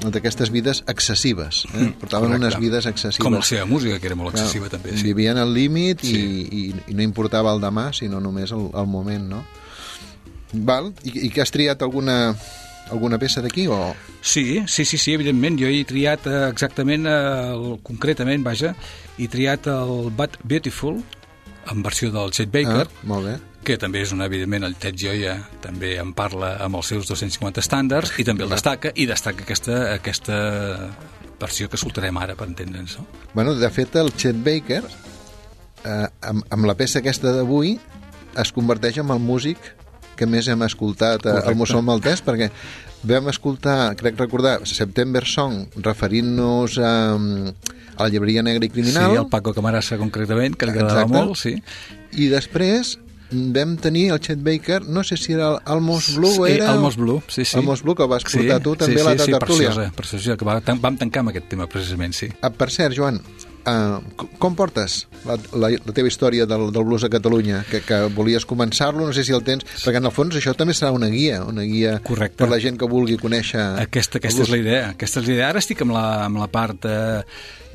d'aquestes 0.00 0.48
vides 0.54 0.80
excessives 0.88 1.64
eh? 1.74 1.90
portaven 2.00 2.30
correcte. 2.30 2.46
unes 2.46 2.56
vides 2.62 2.86
excessives 2.88 3.24
Com 3.26 3.34
la 3.36 3.42
seva 3.44 3.66
música, 3.68 3.98
que 4.00 4.08
era 4.08 4.16
molt 4.16 4.32
excessiva 4.32 4.70
també. 4.72 4.94
Sí. 4.96 5.10
Vivien 5.10 5.36
al 5.42 5.52
límit 5.52 6.00
Sí. 6.06 6.14
i, 6.16 6.46
i, 6.60 6.62
i 6.88 6.96
no 6.96 7.02
importava 7.04 7.52
el 7.52 7.60
demà, 7.60 7.90
sinó 7.92 8.20
només 8.20 8.52
el, 8.56 8.70
el 8.72 8.88
moment, 8.88 9.26
no? 9.34 9.42
Val? 10.52 10.92
I, 11.04 11.26
i 11.26 11.30
que 11.30 11.42
has 11.44 11.52
triat 11.54 11.82
alguna, 11.82 12.34
alguna 12.90 13.18
peça 13.22 13.42
d'aquí 13.44 13.66
o...? 13.70 13.78
Sí, 14.22 14.62
sí, 14.66 14.84
sí, 14.84 14.98
sí, 14.98 15.14
evidentment. 15.16 15.58
Jo 15.60 15.68
he 15.70 15.84
triat 15.88 16.26
eh, 16.26 16.48
exactament, 16.50 17.06
eh, 17.06 17.52
el, 17.54 17.78
concretament, 17.86 18.42
vaja, 18.46 18.74
he 19.18 19.28
triat 19.30 19.66
el 19.72 20.10
But 20.16 20.40
Beautiful, 20.44 21.00
en 21.70 21.82
versió 21.84 22.10
del 22.10 22.32
Chet 22.34 22.50
Baker, 22.50 22.86
Ah, 22.88 23.06
molt 23.06 23.26
bé. 23.28 23.36
que 23.64 23.76
també 23.78 24.00
és 24.02 24.12
una, 24.16 24.24
evidentment, 24.26 24.64
el 24.64 24.74
Ted 24.80 24.96
Gioia 24.96 25.34
també 25.60 25.94
en 26.00 26.14
parla 26.16 26.54
amb 26.64 26.78
els 26.80 26.88
seus 26.88 27.06
250 27.06 27.60
estàndards 27.60 28.14
i 28.18 28.24
també 28.24 28.46
el 28.46 28.50
destaca, 28.50 28.90
i 28.96 29.04
destaca 29.06 29.44
aquesta, 29.44 29.76
aquesta 29.98 30.38
versió 31.40 31.68
que 31.68 31.76
escoltarem 31.76 32.16
ara, 32.20 32.34
per 32.36 32.48
entendre'ns, 32.48 32.96
no? 32.98 33.06
Bueno, 33.34 33.54
de 33.54 33.68
fet, 33.70 33.94
el 34.00 34.10
Chet 34.16 34.40
Baker, 34.44 34.80
eh, 35.84 36.06
amb, 36.20 36.44
amb 36.50 36.66
la 36.68 36.74
peça 36.76 37.00
aquesta 37.00 37.32
d'avui, 37.36 37.78
es 38.40 38.52
converteix 38.56 38.98
en 39.02 39.10
el 39.12 39.20
músic 39.20 39.58
que 40.20 40.28
més 40.28 40.48
hem 40.52 40.62
escoltat 40.68 41.24
eh, 41.24 41.30
Correcte. 41.30 41.50
al 41.50 41.58
Mossol 41.58 41.84
Maltès, 41.86 42.22
perquè 42.26 42.50
vam 43.08 43.30
escoltar, 43.32 43.94
crec 43.96 44.18
recordar, 44.20 44.58
September 44.68 45.24
Song, 45.26 45.64
referint-nos 45.80 46.76
a, 46.84 46.94
a 47.16 48.02
la 48.04 48.10
llibreria 48.12 48.44
negra 48.44 48.68
i 48.68 48.72
criminal, 48.72 49.14
Sí, 49.14 49.22
el 49.24 49.30
Paco 49.32 49.54
Camarasa, 49.56 49.96
concretament, 50.00 50.58
que 50.60 50.68
li 50.68 50.76
agradava 50.76 51.06
Exacte. 51.06 51.16
molt, 51.16 51.40
sí. 51.40 51.56
i 52.20 52.28
després 52.32 52.98
vam 53.30 53.76
tenir 53.78 54.08
el 54.10 54.18
Chet 54.18 54.40
Baker, 54.42 54.80
no 54.90 55.04
sé 55.06 55.16
si 55.16 55.32
era 55.36 55.52
el 55.52 55.58
Almos 55.64 56.16
Blue, 56.16 56.32
sí, 56.34 56.52
era... 56.52 56.72
el 56.74 56.80
Mos 56.82 56.96
Blue, 56.96 57.22
sí, 57.28 57.44
sí. 57.44 57.56
El 57.58 57.64
Mos 57.64 57.82
Blue, 57.82 57.94
que 57.94 58.08
vas 58.10 58.26
portar 58.26 58.58
tu 58.64 58.74
també 58.76 58.98
sí, 58.98 59.06
a 59.06 59.12
la 59.12 59.16
sí, 59.16 59.24
sí, 59.24 59.36
tertúlia. 59.36 59.68
preciosa, 59.70 59.92
preciosa, 59.96 60.36
que 60.36 60.48
va, 60.48 60.58
vam 60.82 60.98
tancar 60.98 61.22
amb 61.22 61.32
aquest 61.32 61.46
tema, 61.52 61.68
precisament, 61.70 62.16
sí. 62.16 62.28
Ah, 62.42 62.50
per 62.50 62.70
cert, 62.74 62.96
Joan, 62.98 63.22
uh, 63.68 64.26
com 64.40 64.56
portes 64.58 65.04
la, 65.26 65.36
la, 65.52 65.70
la 65.74 65.94
teva 65.96 66.10
història 66.10 66.46
del, 66.48 66.68
del 66.74 66.86
blues 66.86 67.04
a 67.06 67.10
Catalunya? 67.12 67.62
Que, 67.70 67.82
que 67.86 68.00
volies 68.16 68.46
començar-lo, 68.48 69.06
no 69.06 69.16
sé 69.16 69.24
si 69.26 69.34
el 69.36 69.44
tens, 69.46 69.66
perquè 69.84 70.00
en 70.00 70.08
el 70.08 70.14
fons 70.14 70.36
això 70.38 70.54
també 70.56 70.76
serà 70.76 70.92
una 70.96 71.10
guia, 71.12 71.42
una 71.48 71.66
guia 71.68 71.98
Correcte. 72.06 72.40
per 72.40 72.50
la 72.52 72.60
gent 72.62 72.80
que 72.80 72.88
vulgui 72.90 73.18
conèixer... 73.20 73.62
Aquesta, 73.84 74.20
aquesta 74.22 74.46
és 74.46 74.52
la 74.52 74.60
idea. 74.62 74.82
Aquesta 74.94 75.22
és 75.22 75.30
la 75.30 75.36
idea. 75.36 75.52
Ara 75.52 75.62
estic 75.62 75.84
amb 75.84 75.96
la, 75.96 76.06
amb 76.26 76.40
la 76.40 76.50
part 76.52 76.88
eh, 76.88 77.22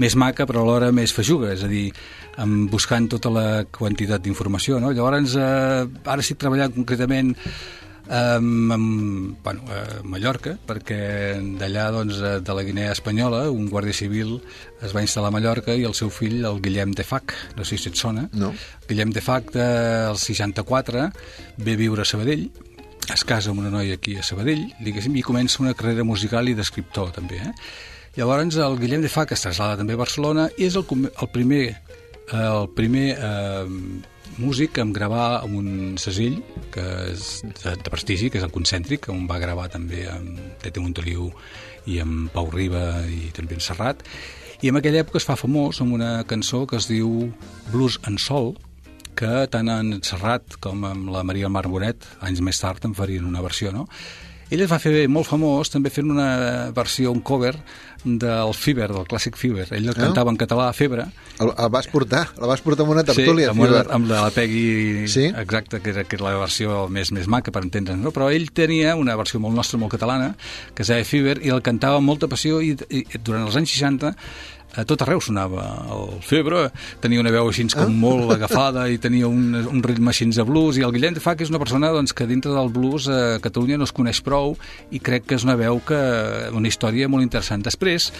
més 0.01 0.18
maca, 0.20 0.48
però 0.50 0.65
alhora 0.65 0.92
més 0.96 1.13
feixuga, 1.15 1.54
és 1.56 1.63
a 1.65 1.72
dir, 1.72 1.88
amb, 2.42 2.68
buscant 2.72 3.08
tota 3.12 3.32
la 3.34 3.48
quantitat 3.72 4.24
d'informació. 4.25 4.82
No? 4.84 4.92
Llavors, 4.96 5.38
eh, 5.39 5.82
ara 6.06 6.22
estic 6.24 6.42
treballant 6.42 6.75
concretament 6.75 7.36
amb, 8.10 8.72
amb 8.76 9.38
bueno, 9.44 9.64
a 9.72 10.02
Mallorca, 10.04 10.56
perquè 10.68 11.00
d'allà, 11.60 11.88
doncs, 11.94 12.20
eh, 12.20 12.36
de 12.46 12.56
la 12.58 12.64
Guinea 12.64 12.92
Espanyola, 12.94 13.46
un 13.52 13.70
guàrdia 13.72 13.94
civil 13.94 14.38
es 14.84 14.94
va 14.96 15.04
instal·lar 15.06 15.32
a 15.32 15.36
Mallorca 15.36 15.76
i 15.76 15.86
el 15.88 15.96
seu 15.98 16.12
fill, 16.14 16.44
el 16.46 16.62
Guillem 16.62 16.94
de 16.98 17.06
Fac, 17.08 17.34
no 17.58 17.66
sé 17.66 17.78
si 17.78 17.90
et 17.90 17.98
sona, 17.98 18.30
No. 18.34 18.54
Guillem 18.88 19.12
de 19.14 19.22
Fac, 19.22 19.52
del 19.54 20.18
64, 20.18 21.10
ve 21.58 21.74
a 21.74 21.82
viure 21.82 22.02
a 22.04 22.06
Sabadell, 22.06 22.50
es 23.14 23.24
casa 23.24 23.52
amb 23.52 23.62
una 23.62 23.70
noia 23.70 23.96
aquí 24.00 24.16
a 24.18 24.24
Sabadell, 24.24 24.66
diguéssim, 24.82 25.16
i 25.16 25.26
comença 25.26 25.62
una 25.62 25.74
carrera 25.74 26.04
musical 26.04 26.50
i 26.50 26.56
d'escriptor, 26.58 27.12
també. 27.16 27.38
Eh? 27.38 27.54
Llavors, 28.18 28.58
el 28.58 28.78
Guillem 28.80 29.04
de 29.04 29.12
Fac 29.12 29.34
es 29.36 29.44
trasllada 29.44 29.78
també 29.78 29.94
a 29.94 30.00
Barcelona 30.00 30.50
i 30.58 30.70
és 30.70 30.76
el, 30.80 30.86
el 31.10 31.30
primer, 31.34 31.64
eh, 32.32 32.46
el 32.46 32.70
primer 32.76 33.08
eh, 33.18 33.66
músic 34.42 34.80
en 34.84 34.94
gravar 34.96 35.42
amb 35.42 35.60
un 35.60 35.70
segell 36.01 36.42
que 36.74 36.86
és 37.12 37.42
de, 37.46 37.75
de 37.75 37.92
prestigi, 37.92 38.30
que 38.30 38.42
és 38.42 38.48
el 38.48 38.54
Concèntric, 38.56 39.10
on 39.13 39.27
va 39.30 39.42
gravar 39.42 39.70
també 39.74 40.06
amb 40.12 40.42
Tete 40.63 40.84
Montoliu 40.84 41.30
i 41.86 42.00
amb 42.04 42.32
Pau 42.34 42.50
Riba 42.51 43.06
i 43.08 43.30
també 43.36 43.56
en 43.56 43.63
Serrat, 43.63 44.04
I 44.63 44.72
en 44.72 44.80
aquella 44.80 45.01
època 45.04 45.20
es 45.20 45.27
fa 45.27 45.36
famós 45.36 45.82
amb 45.84 45.96
una 45.98 46.24
cançó 46.27 46.63
que 46.65 46.80
es 46.80 46.88
diu 46.88 47.10
Blues 47.74 48.00
en 48.08 48.15
Sol, 48.22 48.54
que 49.15 49.48
tant 49.51 49.72
en 49.72 50.00
Serrat 50.04 50.56
com 50.63 50.84
amb 50.88 51.12
la 51.12 51.24
Maria 51.27 51.51
Mar 51.51 51.65
Bonet, 51.68 52.08
anys 52.24 52.42
més 52.44 52.60
tard, 52.62 52.84
en 52.88 52.96
farien 52.96 53.27
una 53.27 53.44
versió, 53.44 53.74
no? 53.75 53.88
Ell 54.54 54.62
es 54.62 54.70
va 54.70 54.80
fer 54.80 55.08
molt 55.10 55.27
famós 55.27 55.72
també 55.74 55.89
fent 55.89 56.12
una 56.13 56.72
versió, 56.75 57.12
un 57.12 57.24
cover 57.25 57.56
del 58.06 58.54
Fever, 58.54 58.88
del 58.94 59.08
clàssic 59.10 59.36
Fever. 59.36 59.66
Ell 59.74 59.90
el 59.90 59.98
cantava 59.98 60.32
en 60.32 60.38
català, 60.38 60.70
Febre. 60.78 61.08
El, 61.42 61.52
el 61.52 61.70
vas 61.74 61.90
portar, 61.92 62.28
el 62.38 62.48
vas 62.48 62.62
portar 62.64 62.86
amb 62.86 62.94
una 62.94 63.04
tertúlia. 63.04 63.50
Sí, 63.50 63.52
amb, 63.52 63.66
una, 63.66 63.82
amb 63.98 64.10
la 64.12 64.30
Peggy, 64.32 65.08
Sí? 65.12 65.26
exacte, 65.26 65.82
que 65.82 65.90
era, 65.92 66.06
que 66.06 66.16
era 66.20 66.30
la 66.30 66.38
versió 66.46 66.86
més, 66.88 67.12
més 67.12 67.28
maca, 67.28 67.52
per 67.52 67.66
entendre'ns, 67.66 68.04
no? 68.06 68.14
Però 68.16 68.30
ell 68.32 68.52
tenia 68.56 68.96
una 68.96 69.18
versió 69.18 69.42
molt 69.42 69.58
nostra, 69.58 69.82
molt 69.82 69.92
catalana, 69.98 70.36
que 70.76 70.86
es 70.86 70.94
deia 70.94 71.04
Fever, 71.06 71.40
i 71.44 71.50
el 71.50 71.64
cantava 71.66 71.98
amb 71.98 72.08
molta 72.08 72.30
passió, 72.32 72.62
i, 72.62 72.78
i 72.90 73.04
durant 73.18 73.48
els 73.50 73.58
anys 73.58 73.74
60 73.74 74.14
a 74.75 74.86
tot 74.88 75.03
arreu 75.05 75.22
sonava 75.24 75.65
el 75.96 76.15
Febre, 76.25 76.70
tenia 77.03 77.22
una 77.24 77.34
veu 77.34 77.50
així 77.50 77.67
com 77.74 77.94
molt 78.00 78.34
agafada 78.36 78.88
i 78.91 79.00
tenia 79.01 79.29
un, 79.29 79.53
un 79.72 79.84
ritme 79.84 80.12
així 80.12 80.27
de 80.36 80.46
blues, 80.48 80.79
i 80.79 80.86
el 80.86 80.94
Guillem 80.96 81.15
de 81.15 81.24
Fa, 81.24 81.36
que 81.36 81.46
és 81.46 81.53
una 81.53 81.62
persona 81.62 81.91
doncs, 81.96 82.13
que 82.15 82.27
dintre 82.27 82.53
del 82.55 82.72
blues 82.74 83.08
a 83.12 83.38
Catalunya 83.44 83.79
no 83.79 83.88
es 83.88 83.96
coneix 83.96 84.22
prou, 84.25 84.55
i 84.91 85.00
crec 85.00 85.29
que 85.29 85.39
és 85.39 85.48
una 85.48 85.58
veu 85.60 85.82
que... 85.86 86.01
una 86.55 86.67
història 86.67 87.10
molt 87.12 87.24
interessant. 87.25 87.63
Després, 87.65 88.12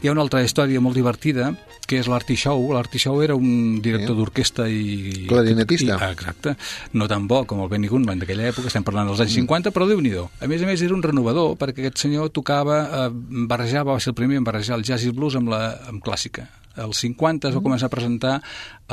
hi 0.00 0.08
ha 0.08 0.12
una 0.14 0.22
altra 0.24 0.40
història 0.44 0.80
molt 0.80 0.96
divertida, 0.96 1.50
que 1.88 1.98
és 2.00 2.08
l'Arti 2.08 2.36
Show. 2.38 2.70
L'Arti 2.72 3.00
Show 3.02 3.20
era 3.24 3.34
un 3.36 3.80
director 3.84 4.16
d'orquestra 4.16 4.68
i... 4.70 5.26
Clarinetista. 5.28 5.96
I, 5.98 6.12
exacte. 6.14 6.54
No 6.96 7.08
tan 7.10 7.26
bo 7.30 7.42
com 7.48 7.60
el 7.64 7.68
Benny 7.72 7.90
Goodman 7.90 8.22
d'aquella 8.22 8.48
època, 8.52 8.70
estem 8.70 8.86
parlant 8.86 9.10
dels 9.10 9.20
anys 9.24 9.36
50, 9.40 9.74
però 9.76 9.88
déu 9.90 10.00
nhi 10.00 10.14
A 10.16 10.48
més 10.50 10.62
a 10.62 10.70
més, 10.70 10.82
era 10.82 10.96
un 10.96 11.04
renovador, 11.04 11.56
perquè 11.60 11.84
aquest 11.84 12.06
senyor 12.06 12.32
tocava, 12.32 12.80
eh, 13.04 13.10
barrejava, 13.50 13.92
va 13.92 14.00
ser 14.00 14.14
el 14.14 14.18
primer 14.22 14.40
en 14.40 14.48
barrejar 14.48 14.78
el 14.78 14.86
jazz 14.86 15.04
i 15.04 15.12
el 15.12 15.18
blues 15.18 15.36
amb 15.36 15.52
la 15.52 15.62
amb 15.90 16.02
clàssica. 16.04 16.48
Als 16.76 17.00
50 17.02 17.48
es 17.50 17.54
va 17.56 17.60
començar 17.64 17.88
a 17.88 17.92
presentar 17.92 18.36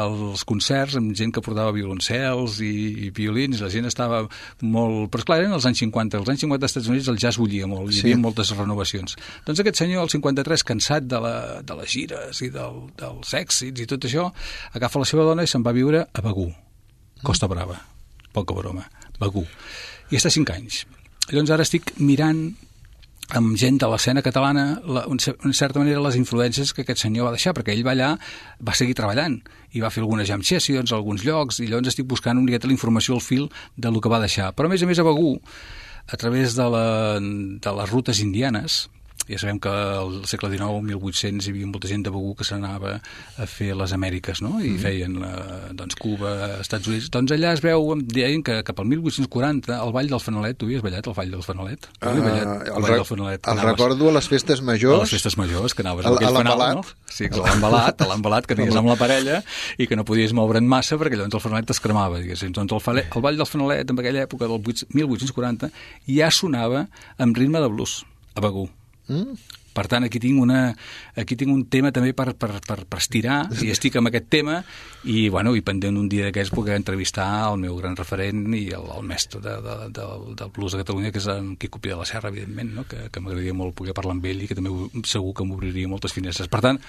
els 0.02 0.42
concerts 0.50 0.96
amb 0.98 1.12
gent 1.18 1.32
que 1.34 1.42
portava 1.46 1.72
violoncels 1.76 2.58
i, 2.66 2.72
i 3.06 3.10
violins, 3.14 3.62
la 3.62 3.70
gent 3.74 3.86
estava 3.90 4.24
molt... 4.66 5.12
Però 5.14 5.22
esclar, 5.22 5.38
eren 5.44 5.54
els 5.54 5.66
anys 5.70 5.84
50. 5.86 6.18
Els 6.24 6.32
anys 6.34 6.44
50 6.46 6.66
als 6.66 6.74
Estats 6.74 6.90
Units 6.92 7.08
el 7.14 7.20
jazz 7.22 7.38
bullia 7.42 7.70
molt, 7.70 7.92
hi 7.94 8.00
Sí. 8.00 8.06
havia 8.08 8.18
moltes 8.22 8.50
renovacions. 8.58 9.16
Doncs 9.46 9.62
aquest 9.62 9.82
senyor, 9.84 10.04
el 10.08 10.10
53, 10.14 10.66
cansat 10.74 11.08
de, 11.10 11.22
la, 11.22 11.36
de 11.62 11.78
les 11.80 11.94
gires 11.94 12.42
i 12.42 12.50
del, 12.54 12.82
dels 12.98 13.34
èxits 13.38 13.86
i 13.86 13.90
tot 13.90 14.10
això, 14.10 14.30
agafa 14.74 15.00
la 15.04 15.10
seva 15.10 15.26
dona 15.30 15.46
i 15.46 15.52
se'n 15.54 15.66
va 15.66 15.74
viure 15.78 16.06
a 16.12 16.22
Begú, 16.26 16.50
Costa 17.24 17.48
Brava, 17.50 17.78
poca 18.34 18.54
broma, 18.58 18.90
Begú. 19.22 19.46
I 20.12 20.18
està 20.20 20.30
5 20.34 20.54
anys. 20.58 20.86
Llavors 21.30 21.50
ara 21.52 21.66
estic 21.66 21.94
mirant 22.00 22.46
amb 23.36 23.58
gent 23.60 23.80
de 23.82 23.88
l'escena 23.92 24.22
catalana, 24.24 24.66
la, 24.88 25.04
en 25.12 25.20
en 25.20 25.54
certa 25.54 25.80
manera, 25.80 26.02
les 26.04 26.16
influències 26.16 26.72
que 26.74 26.86
aquest 26.86 27.04
senyor 27.04 27.28
va 27.28 27.34
deixar, 27.36 27.54
perquè 27.54 27.74
ell 27.76 27.84
va 27.86 27.92
allà, 27.92 28.14
va 28.64 28.76
seguir 28.76 28.96
treballant, 28.96 29.42
i 29.76 29.84
va 29.84 29.92
fer 29.92 30.04
algunes 30.04 30.28
jam 30.30 30.44
sessions 30.44 30.92
a 30.92 30.96
alguns 30.96 31.26
llocs, 31.28 31.60
i 31.60 31.68
llavors 31.68 31.92
estic 31.92 32.08
buscant 32.08 32.38
una 32.38 32.46
miqueta 32.46 32.68
la 32.68 32.78
informació 32.78 33.18
al 33.18 33.26
fil 33.26 33.50
de 33.76 33.92
lo 33.92 34.00
que 34.00 34.10
va 34.10 34.22
deixar. 34.24 34.54
Però, 34.56 34.70
a 34.70 34.72
més 34.72 34.84
a 34.84 34.88
més, 34.88 35.00
a 35.00 35.08
Begú, 35.08 35.36
a 36.08 36.18
través 36.18 36.56
de, 36.56 36.70
la, 36.72 36.86
de 37.20 37.76
les 37.82 37.92
rutes 37.92 38.24
indianes, 38.24 38.86
ja 39.30 39.38
sabem 39.42 39.60
que 39.60 39.70
al 39.70 40.22
segle 40.30 40.50
XIX, 40.54 40.82
1800, 40.88 41.48
hi 41.48 41.52
havia 41.54 41.68
molta 41.68 41.88
gent 41.92 42.04
de 42.06 42.12
Begú 42.14 42.34
que 42.40 42.46
s'anava 42.48 42.98
a 43.38 43.46
fer 43.50 43.74
les 43.76 43.94
Amèriques, 43.94 44.42
no? 44.42 44.58
I 44.64 44.78
feien 44.82 45.20
la, 45.22 45.32
doncs, 45.78 45.96
Cuba, 46.00 46.60
Estats 46.62 46.88
Units. 46.88 47.10
Doncs 47.12 47.32
allà 47.36 47.54
es 47.58 47.62
veu, 47.64 47.94
deien 48.04 48.44
que 48.44 48.62
cap 48.64 48.80
al 48.80 48.88
1840, 48.92 49.78
el 49.84 49.92
Ball 49.96 50.08
del 50.12 50.20
Fanalet, 50.24 50.58
tu 50.58 50.66
havies 50.68 50.82
ballat 50.86 51.08
el 51.08 51.14
Ball 51.18 51.32
del 51.32 51.44
Fanalet? 51.44 51.90
Havies 52.02 52.24
ballat 52.24 52.48
Ah, 52.48 52.58
el 52.64 52.68
el, 52.68 52.82
Ball 52.82 52.90
re- 52.92 52.96
del 53.02 53.06
Fanalet? 53.06 53.48
el 53.48 53.54
Anaves- 53.54 53.72
recordo 53.72 54.10
a 54.10 54.14
les 54.14 54.28
festes 54.30 54.60
a 54.60 54.64
majors. 54.64 55.00
les 55.02 55.10
festes 55.18 55.38
majors, 55.38 55.74
que 55.76 55.82
anaves 55.84 56.06
A- 56.06 56.10
a 56.10 56.32
l'embalat. 56.32 56.76
no? 56.76 56.84
Sí, 57.10 57.26
a 57.26 57.38
l'embalat, 57.50 58.02
a 58.02 58.08
l'embalat, 58.08 58.46
que 58.46 58.54
anies 58.54 58.76
amb 58.76 58.88
la 58.88 58.96
parella 58.96 59.44
i 59.78 59.88
que 59.88 59.96
no 59.96 60.06
podies 60.06 60.34
moure'n 60.34 60.66
massa 60.68 60.98
perquè 60.98 61.16
llavors 61.18 61.34
el 61.36 61.42
fanalet 61.42 61.70
es 61.70 61.80
cremava, 61.80 62.20
diguéssim. 62.20 62.52
Doncs 62.54 62.72
el, 62.74 62.80
fale- 62.82 63.06
el 63.14 63.22
ball 63.22 63.38
del 63.38 63.46
fanalet, 63.46 63.90
en 63.90 64.00
aquella 64.00 64.24
època 64.28 64.46
del 64.48 64.58
8 64.62 64.88
1840, 64.94 65.72
ja 66.08 66.32
sonava 66.32 66.88
amb 67.18 67.36
ritme 67.38 67.60
de 67.60 67.68
blues, 67.68 68.06
a 68.36 68.42
Begú. 68.42 68.70
Mm? 69.08 69.38
Per 69.78 69.84
tant, 69.86 70.08
aquí 70.08 70.18
tinc, 70.18 70.40
una, 70.42 70.72
aquí 71.22 71.36
tinc 71.38 71.52
un 71.54 71.60
tema 71.70 71.92
també 71.94 72.10
per, 72.18 72.32
per, 72.34 72.50
per, 72.66 72.80
per 72.90 72.98
estirar, 72.98 73.44
i 73.62 73.70
estic 73.76 74.00
amb 74.00 74.10
aquest 74.10 74.26
tema, 74.34 74.56
i, 75.06 75.28
bueno, 75.34 75.54
i 75.54 75.62
pendent 75.66 76.00
un 76.02 76.08
dia 76.10 76.26
d'aquests 76.26 76.56
poder 76.56 76.80
entrevistar 76.80 77.28
el 77.52 77.60
meu 77.62 77.78
gran 77.78 77.94
referent 78.00 78.42
i 78.58 78.64
el, 78.74 78.88
el 78.96 79.06
mestre 79.06 79.42
de, 79.44 79.54
de, 79.62 79.76
de, 79.94 80.08
del 80.40 80.54
blues 80.56 80.74
de 80.74 80.82
Catalunya, 80.82 81.12
que 81.14 81.22
és 81.22 81.30
en 81.30 81.54
Quico 81.62 81.82
Pia 81.84 81.94
de 81.94 82.02
la 82.02 82.10
Serra, 82.10 82.32
evidentment, 82.34 82.74
no? 82.80 82.88
que, 82.90 83.06
que 83.14 83.22
m'agradaria 83.22 83.54
molt 83.58 83.78
poder 83.78 83.94
parlar 83.98 84.16
amb 84.18 84.26
ell 84.26 84.42
i 84.42 84.50
que 84.50 84.58
també 84.58 84.74
segur 85.06 85.36
que 85.38 85.46
m'obriria 85.46 85.92
moltes 85.92 86.16
finestres. 86.16 86.50
Per 86.50 86.64
tant, 86.66 86.82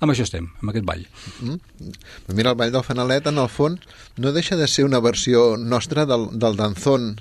amb 0.00 0.10
això 0.10 0.26
estem, 0.26 0.48
amb 0.58 0.72
aquest 0.72 0.88
ball. 0.88 1.04
Mm? 1.38 1.92
Però 2.26 2.38
mira, 2.40 2.56
el 2.56 2.58
Ball 2.58 2.74
del 2.74 2.86
Fanalet, 2.86 3.30
en 3.30 3.38
el 3.38 3.52
fons, 3.52 3.86
no 4.18 4.34
deixa 4.34 4.58
de 4.58 4.66
ser 4.66 4.88
una 4.88 4.98
versió 5.04 5.52
nostra 5.60 6.02
del, 6.10 6.32
del 6.34 6.58
danzón 6.58 7.12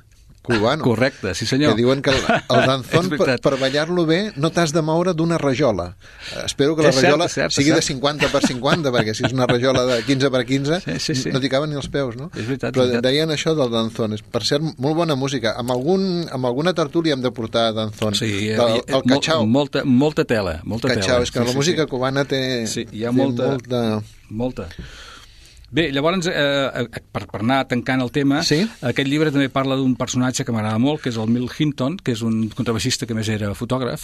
cubano. 0.43 0.84
Correcte, 0.89 1.34
sí 1.34 1.45
senyor. 1.47 1.71
Que 1.73 1.82
diuen 1.82 2.01
que 2.03 2.12
el, 2.12 2.17
el 2.19 2.65
danzón, 2.69 3.10
per, 3.10 3.39
per 3.41 3.56
ballar-lo 3.60 4.06
bé, 4.06 4.34
no 4.36 4.51
t'has 4.51 4.73
de 4.75 4.82
moure 4.84 5.13
d'una 5.15 5.38
rajola. 5.39 5.95
Eh, 6.36 6.43
Espero 6.45 6.75
que 6.75 6.84
la 6.84 6.89
És 6.89 6.95
cert, 6.99 7.08
rajola 7.08 7.27
cert, 7.32 7.49
és 7.49 7.56
sigui 7.62 7.71
de 7.71 7.82
cert. 7.82 7.95
50 7.95 8.29
per 8.34 8.43
50, 8.45 8.91
perquè 8.93 9.15
si 9.15 9.23
és 9.25 9.34
una 9.34 9.47
rajola 9.47 9.86
de 9.89 10.01
15 10.03 10.29
per 10.29 10.43
15, 10.45 10.82
Sí, 10.86 10.99
sí, 10.99 11.15
sí. 11.23 11.32
no 11.34 11.39
t'hi 11.41 11.49
caben 11.49 11.71
ni 11.71 11.79
els 11.79 11.88
peus, 11.89 12.15
no? 12.19 12.29
És 12.36 12.45
veritat, 12.45 12.73
Però 12.75 12.84
és 12.86 12.91
veritat. 12.93 13.08
deien 13.10 13.32
això 13.32 13.56
del 13.58 13.71
danzón. 13.71 14.13
Per 14.32 14.43
cert, 14.43 14.62
molt 14.77 14.95
bona 14.99 15.15
música. 15.15 15.56
Amb, 15.58 15.71
algun, 15.71 16.27
amb 16.32 16.45
alguna 16.45 16.73
tertúlia 16.73 17.13
hem 17.15 17.21
de 17.23 17.32
portar 17.32 17.71
danzón. 17.73 18.13
Sí, 18.19 18.49
del, 18.49 18.60
eh, 18.77 18.84
el 18.88 19.01
mol- 19.01 19.08
cachao. 19.15 19.45
Molta, 19.47 19.84
molta 19.86 20.25
tela, 20.25 20.60
molta 20.63 20.89
Cachao, 20.89 21.15
tela. 21.19 21.23
és 21.23 21.32
que 21.32 21.39
la 21.39 21.53
música 21.53 21.86
cubana 21.88 22.25
té, 22.25 22.67
Sí, 22.67 22.86
hi 22.91 23.06
ha 23.06 23.10
té 23.12 23.15
molta- 23.15 23.47
molta... 23.47 24.01
Molta. 24.29 24.67
Bé, 25.73 25.88
llavors, 25.91 26.27
eh, 26.29 26.33
eh, 26.33 27.01
per, 27.12 27.23
per 27.25 27.39
anar 27.41 27.63
tancant 27.65 28.03
el 28.03 28.12
tema, 28.13 28.43
Sí? 28.45 28.59
aquest 28.86 29.07
llibre 29.09 29.31
també 29.33 29.47
parla 29.49 29.73
d'un 29.79 29.95
personatge 29.97 30.45
que 30.45 30.53
m'agrada 30.53 30.77
molt, 30.77 31.01
que 31.01 31.09
és 31.09 31.17
el 31.17 31.31
Mill 31.33 31.49
Hinton, 31.49 31.95
que 31.97 32.13
és 32.13 32.21
un 32.21 32.43
contrabaixista 32.53 33.07
que 33.09 33.15
més 33.17 33.29
era 33.33 33.49
fotògraf. 33.57 34.03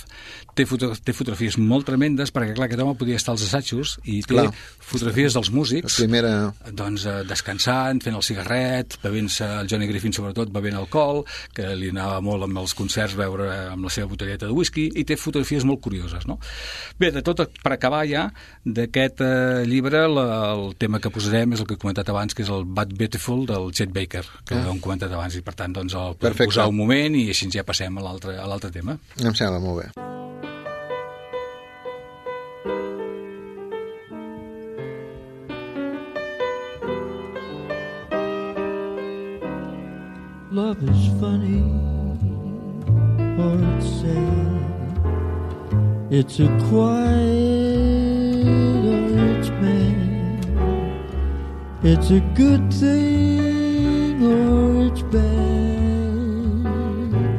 Té, 0.58 0.66
foto, 0.66 0.90
té 0.98 1.14
fotografies 1.14 1.60
molt 1.62 1.86
tremendes, 1.86 2.34
perquè 2.34 2.56
clar, 2.58 2.66
aquest 2.66 2.82
home 2.82 2.96
podia 2.98 3.20
estar 3.22 3.36
als 3.36 3.44
assajos 3.46 4.00
i 4.04 4.24
té 4.26 4.34
Clar. 4.34 4.48
fotografies 4.80 5.38
dels 5.38 5.52
músics, 5.54 6.00
La 6.00 6.08
primera... 6.08 6.32
doncs 6.74 7.06
eh, 7.06 7.20
descansant, 7.30 8.02
fent 8.02 8.18
el 8.18 8.26
cigarret, 8.26 8.98
bevent-se, 9.04 9.46
el 9.62 9.70
Johnny 9.70 9.86
Griffin 9.92 10.18
sobretot 10.18 10.50
bevent 10.50 10.80
alcohol, 10.82 11.22
que 11.54 11.70
li 11.78 11.94
anava 11.94 12.18
molt 12.26 12.48
amb 12.50 12.64
els 12.64 12.74
concerts 12.74 13.14
veure 13.20 13.46
amb 13.76 13.86
la 13.86 13.94
seva 13.94 14.10
botelleta 14.10 14.50
de 14.50 14.58
whisky, 14.58 14.88
i 14.98 15.06
té 15.06 15.20
fotografies 15.22 15.70
molt 15.70 15.84
curioses, 15.86 16.26
no? 16.26 16.40
Bé, 16.98 17.14
de 17.14 17.22
tot, 17.22 17.46
per 17.62 17.76
acabar 17.78 18.02
ja, 18.10 18.26
d'aquest 18.66 19.22
eh, 19.22 19.64
llibre, 19.70 20.08
la, 20.10 20.28
el 20.56 20.74
tema 20.82 20.98
que 20.98 21.14
posarem 21.14 21.54
és 21.54 21.59
el 21.60 21.68
que 21.68 21.74
he 21.76 21.78
comentat 21.78 22.10
abans, 22.10 22.34
que 22.34 22.44
és 22.44 22.50
el 22.50 22.66
Bad 22.66 22.94
Beautiful 22.98 23.46
del 23.46 23.72
Chet 23.72 23.92
Baker, 23.94 24.24
que 24.46 24.56
Ah. 24.56 24.68
hem 24.70 24.80
comentat 24.80 25.12
abans, 25.12 25.36
i 25.36 25.42
per 25.42 25.54
tant, 25.56 25.74
doncs, 25.74 25.94
el 25.94 26.16
podem 26.16 26.20
Perfecte. 26.32 26.46
posar 26.54 26.68
un 26.70 26.76
moment 26.78 27.16
i 27.16 27.30
així 27.30 27.50
ja 27.52 27.64
passem 27.64 27.98
a 27.98 28.02
l'altre 28.02 28.38
a 28.38 28.46
l'altre 28.48 28.72
tema. 28.72 28.98
Em 29.24 29.34
sembla 29.34 29.60
molt 29.60 29.84
bé. 29.84 29.92
Love 40.52 40.82
is 40.84 41.08
funny 41.20 41.62
or 43.44 43.56
it's 43.78 43.90
sad. 44.02 44.60
It's 46.12 46.40
a 46.40 46.48
quiet 46.70 48.48
It's 51.82 52.12
a 52.12 52.20
good 52.36 52.74
thing 52.74 54.20
or 54.22 54.92
it's 54.92 55.02
bad, 55.04 55.24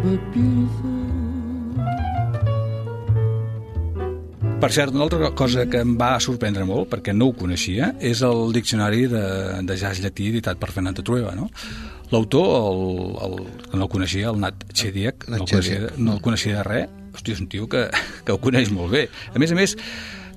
but 0.01 0.21
beautiful. 0.33 0.97
Per 4.61 4.71
cert, 4.73 4.95
una 4.95 5.05
altra 5.05 5.29
cosa 5.37 5.67
que 5.69 5.83
em 5.85 5.93
va 6.01 6.15
sorprendre 6.25 6.65
molt, 6.65 6.89
perquè 6.89 7.13
no 7.13 7.29
ho 7.29 7.35
coneixia, 7.37 7.91
és 8.01 8.23
el 8.25 8.55
diccionari 8.57 9.05
de, 9.13 9.25
de 9.61 9.77
jazz 9.77 10.01
llatí 10.01 10.31
editat 10.33 10.57
per 10.57 10.71
Fernando 10.73 11.05
Trueba, 11.05 11.35
no? 11.37 11.51
L'autor, 12.09 12.49
el, 12.71 12.81
el, 13.27 13.37
que 13.67 13.77
no 13.77 13.85
el 13.85 13.93
coneixia, 13.93 14.33
el 14.33 14.41
Nat 14.41 14.65
Chediak, 14.73 15.29
no, 15.29 15.35
el 15.35 15.45
Nat 15.45 15.53
coneixia, 15.53 15.93
no 15.99 16.17
el 16.17 16.25
coneixia 16.25 16.57
de 16.63 16.65
res, 16.65 16.97
hòstia, 17.13 17.37
és 17.37 17.45
un 17.45 17.53
tio 17.53 17.69
que, 17.69 17.85
que 18.25 18.33
ho 18.33 18.41
coneix 18.41 18.73
molt 18.73 18.97
bé. 18.97 19.05
A 19.35 19.43
més 19.43 19.53
a 19.53 19.61
més, 19.61 19.77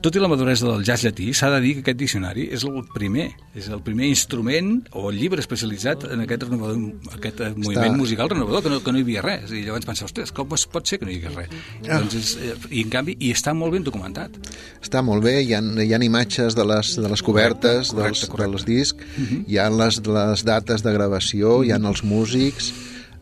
tot 0.04 0.18
i 0.18 0.22
la 0.22 0.28
maduresa 0.28 0.68
del 0.68 0.84
jazz 0.84 1.06
llatí, 1.06 1.30
s'ha 1.32 1.48
de 1.54 1.60
dir 1.64 1.78
que 1.78 1.84
aquest 1.86 2.00
diccionari 2.02 2.50
és 2.52 2.66
el 2.68 2.82
primer, 2.92 3.30
és 3.56 3.70
el 3.72 3.80
primer 3.86 4.10
instrument 4.12 4.74
o 5.00 5.12
llibre 5.16 5.40
especialitzat 5.40 6.04
en 6.12 6.26
aquest, 6.26 6.44
renovador, 6.50 6.82
aquest 7.16 7.40
eh, 7.40 7.52
moviment 7.56 7.96
musical 8.02 8.32
renovador, 8.34 8.66
que 8.66 8.74
no, 8.74 8.82
que 8.84 8.92
no 8.92 9.00
hi 9.00 9.06
havia 9.08 9.24
res. 9.24 9.54
I 9.56 9.64
llavors 9.64 9.88
pensava, 9.88 10.12
ostres, 10.12 10.34
com 10.36 10.52
es 10.58 10.68
pot 10.68 10.92
ser 10.92 11.00
que 11.00 11.08
no 11.08 11.14
hi 11.14 11.22
hagués 11.22 11.38
res? 11.40 11.56
Ah. 11.88 12.02
Doncs 12.02 12.18
és, 12.20 12.34
eh, 12.36 12.56
I 12.70 12.84
en 12.84 12.92
canvi, 12.92 13.16
i 13.24 13.32
està 13.32 13.56
molt 13.56 13.78
ben 13.78 13.88
documentat. 13.88 14.36
Està 14.84 15.04
molt 15.06 15.24
bé, 15.24 15.38
hi 15.40 15.56
ha, 15.56 15.64
hi 15.64 15.94
ha 15.96 16.02
imatges 16.04 16.60
de 16.60 16.68
les, 16.68 16.96
de 17.00 17.14
les 17.14 17.24
cobertes 17.24 17.94
Correcte, 17.94 18.04
dels, 18.04 18.26
correcte. 18.28 18.52
dels 18.58 18.68
discs, 18.68 19.20
hi 19.48 19.60
ha 19.62 19.70
les, 19.72 20.02
les 20.04 20.48
dates 20.48 20.84
de 20.84 20.98
gravació, 21.00 21.62
hi 21.64 21.72
ha 21.72 21.80
els 21.80 22.04
músics... 22.04 22.74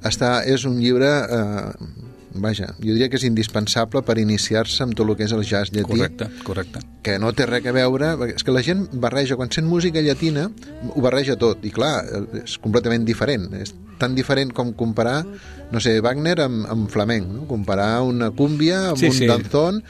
Està, 0.02 0.40
és 0.50 0.64
un 0.66 0.80
llibre 0.82 1.06
eh, 1.30 2.11
vaja, 2.34 2.70
jo 2.80 2.94
diria 2.94 3.10
que 3.12 3.18
és 3.20 3.26
indispensable 3.28 4.02
per 4.08 4.18
iniciar-se 4.22 4.84
amb 4.86 4.96
tot 4.96 5.10
el 5.10 5.18
que 5.20 5.26
és 5.28 5.34
el 5.36 5.44
jazz 5.44 5.74
llatí, 5.74 5.88
Correcte, 5.90 6.28
correcte. 6.48 6.80
que 7.04 7.18
no 7.20 7.34
té 7.34 7.46
res 7.50 7.66
a 7.68 7.74
veure, 7.76 8.14
és 8.36 8.44
que 8.44 8.52
la 8.56 8.62
gent 8.64 8.88
barreja, 8.94 9.36
quan 9.36 9.52
sent 9.52 9.68
música 9.68 10.02
llatina, 10.02 10.48
ho 10.94 11.02
barreja 11.04 11.36
tot, 11.36 11.66
i 11.66 11.72
clar, 11.76 12.06
és 12.44 12.58
completament 12.62 13.04
diferent, 13.06 13.50
és 13.60 13.74
tan 14.00 14.16
diferent 14.16 14.54
com 14.54 14.72
comparar, 14.74 15.26
no 15.72 15.80
sé, 15.84 16.00
Wagner 16.02 16.40
amb, 16.48 16.66
amb 16.72 16.90
flamenc, 16.90 17.28
no? 17.28 17.46
comparar 17.50 18.02
una 18.02 18.32
cúmbia 18.32 18.90
amb 18.92 18.98
Sí, 18.98 19.12
un 19.12 19.14
sí. 19.20 19.28
danzón, 19.30 19.84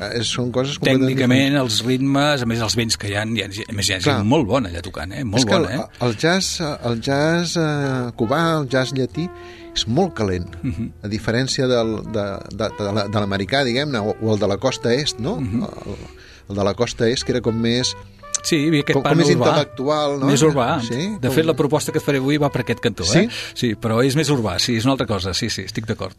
eh, 0.00 0.22
són 0.26 0.50
coses 0.50 0.78
completament 0.80 1.12
Tècnicament, 1.12 1.56
els 1.60 1.82
ritmes, 1.86 2.42
a 2.42 2.46
més 2.46 2.60
els 2.64 2.74
vents 2.74 2.96
que 2.98 3.12
hi 3.12 3.14
ha, 3.14 3.22
hi 3.28 3.42
ha 3.44 3.46
a 3.46 3.72
més 3.76 3.88
hi 3.88 3.94
ha 3.94 4.00
Clar. 4.00 4.16
gent 4.18 4.26
molt 4.26 4.48
bona 4.48 4.72
allà 4.72 4.82
tocant, 4.82 5.12
eh? 5.12 5.20
és 5.22 5.28
Molt 5.28 5.46
que 5.46 5.54
bona, 5.60 5.74
el, 5.76 5.80
eh? 5.80 6.06
el 6.08 6.16
jazz, 6.16 6.60
el 6.62 7.00
jazz 7.00 7.56
eh, 7.56 8.10
cubà, 8.18 8.42
el 8.62 8.68
jazz 8.72 8.92
llatí, 8.96 9.28
és 9.74 9.86
molt 9.88 10.14
calent, 10.14 10.48
Mhm. 10.62 10.90
a 11.02 11.08
diferència 11.08 11.66
del, 11.66 12.02
de, 12.12 12.26
de, 12.56 12.68
de, 12.78 13.08
de 13.10 13.18
l'americà, 13.20 13.64
diguem-ne, 13.64 13.98
o, 14.00 14.14
o 14.20 14.34
el 14.34 14.38
de 14.38 14.48
la 14.48 14.56
costa 14.58 14.92
est, 14.94 15.18
no? 15.18 15.36
Mhm. 15.40 15.62
el, 15.62 15.96
el 16.50 16.56
de 16.56 16.64
la 16.64 16.74
costa 16.74 17.08
est, 17.08 17.24
que 17.24 17.32
era 17.32 17.40
com 17.40 17.56
més... 17.56 17.94
Sí, 18.42 18.56
hi 18.56 18.68
havia 18.68 18.80
aquest 18.82 18.94
Com- 18.96 19.02
pan 19.04 19.12
com 19.12 19.18
més 19.22 19.28
urbà. 19.36 19.46
intel·lectual, 19.52 20.18
no? 20.20 20.26
Més 20.26 20.42
urbà. 20.42 20.80
Sí, 20.82 20.96
de 21.20 21.28
com- 21.28 21.36
fet, 21.36 21.44
la 21.46 21.54
proposta 21.54 21.92
que 21.92 21.98
et 21.98 22.04
faré 22.04 22.18
avui 22.18 22.36
va 22.38 22.50
per 22.50 22.62
aquest 22.62 22.80
cantó, 22.80 23.04
Sí? 23.04 23.18
eh? 23.20 23.28
Sí, 23.54 23.74
però 23.76 24.02
és 24.04 24.16
més 24.16 24.28
urbà, 24.30 24.58
sí, 24.58 24.76
és 24.76 24.84
una 24.84 24.92
altra 24.92 25.06
cosa, 25.06 25.32
sí, 25.32 25.48
sí, 25.48 25.62
estic 25.62 25.86
d'acord. 25.86 26.14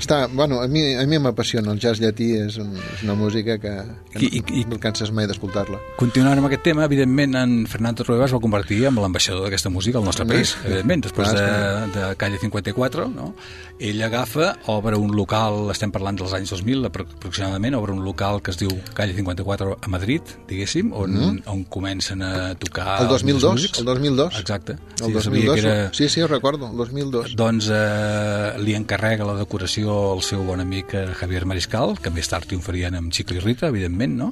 Està, 0.00 0.28
bueno, 0.32 0.60
a 0.62 0.68
mi, 0.68 0.94
a 0.94 1.04
mi 1.06 1.18
m'apassiona, 1.18 1.72
el 1.74 1.78
jazz 1.82 2.00
llatí 2.00 2.30
és, 2.38 2.56
un, 2.56 2.70
és 2.76 3.02
una 3.04 3.14
música 3.14 3.58
que, 3.60 3.72
que 4.14 4.18
I- 4.24 4.38
i- 4.38 4.60
i- 4.60 4.64
no 4.64 4.78
canses 4.80 5.10
mai 5.12 5.26
d'escoltar-la. 5.28 5.78
Continuant 5.98 6.38
amb 6.38 6.46
aquest 6.48 6.62
tema, 6.62 6.84
evidentment, 6.86 7.34
en 7.36 7.66
Fernando 7.66 8.02
Trueba 8.04 8.24
es 8.24 8.32
va 8.34 8.40
convertir 8.40 8.84
en 8.88 8.94
l'ambaixador 8.94 9.44
d'aquesta 9.44 9.68
música 9.68 9.98
al 9.98 10.04
nostre 10.04 10.24
país, 10.24 10.56
evidentment, 10.64 11.04
després 11.04 11.28
clar, 11.28 11.90
de, 11.92 12.00
de 12.00 12.16
Calle 12.16 12.38
54, 12.38 13.08
no? 13.12 13.34
Ell 13.80 14.02
agafa, 14.04 14.50
obre 14.68 14.98
un 15.00 15.14
local, 15.16 15.70
estem 15.72 15.88
parlant 15.88 16.18
dels 16.20 16.34
anys 16.36 16.50
2000 16.52 16.84
apro- 16.90 17.06
aproximadament, 17.16 17.72
obre 17.78 17.94
un 17.94 18.02
local 18.04 18.42
que 18.44 18.52
es 18.52 18.58
diu 18.60 18.74
Calle 18.92 19.14
54 19.16 19.78
a 19.80 19.88
Madrid, 19.88 20.34
diguéssim, 20.50 20.90
on, 20.92 21.14
mm. 21.16 21.38
on 21.48 21.62
comencen 21.64 22.20
a 22.20 22.52
tocar... 22.60 22.98
El 23.00 23.08
els 23.08 23.24
2002, 23.24 23.54
músics. 23.56 23.80
el 23.80 23.88
2002. 23.88 24.36
Exacte. 24.42 24.76
El 25.00 25.14
Sí, 25.14 25.22
sabia 25.24 25.46
2002, 25.46 25.54
que 25.54 25.64
era... 25.64 25.94
sí, 25.96 26.08
sí, 26.12 26.20
ho 26.20 26.28
recordo, 26.28 26.68
el 26.68 26.76
2002. 26.76 27.32
Doncs 27.40 27.70
eh, 27.72 28.50
li 28.60 28.76
encarrega 28.76 29.24
la 29.24 29.38
decoració 29.38 29.96
el 30.12 30.20
seu 30.28 30.44
bon 30.44 30.60
amic 30.60 30.92
eh, 30.92 31.06
Javier 31.16 31.46
Mariscal, 31.48 31.96
que 32.04 32.12
més 32.12 32.28
tard 32.28 32.44
triomfarien 32.50 33.00
amb 33.00 33.16
Chico 33.16 33.32
i 33.32 33.40
Rita, 33.40 33.72
evidentment, 33.72 34.18
no? 34.20 34.28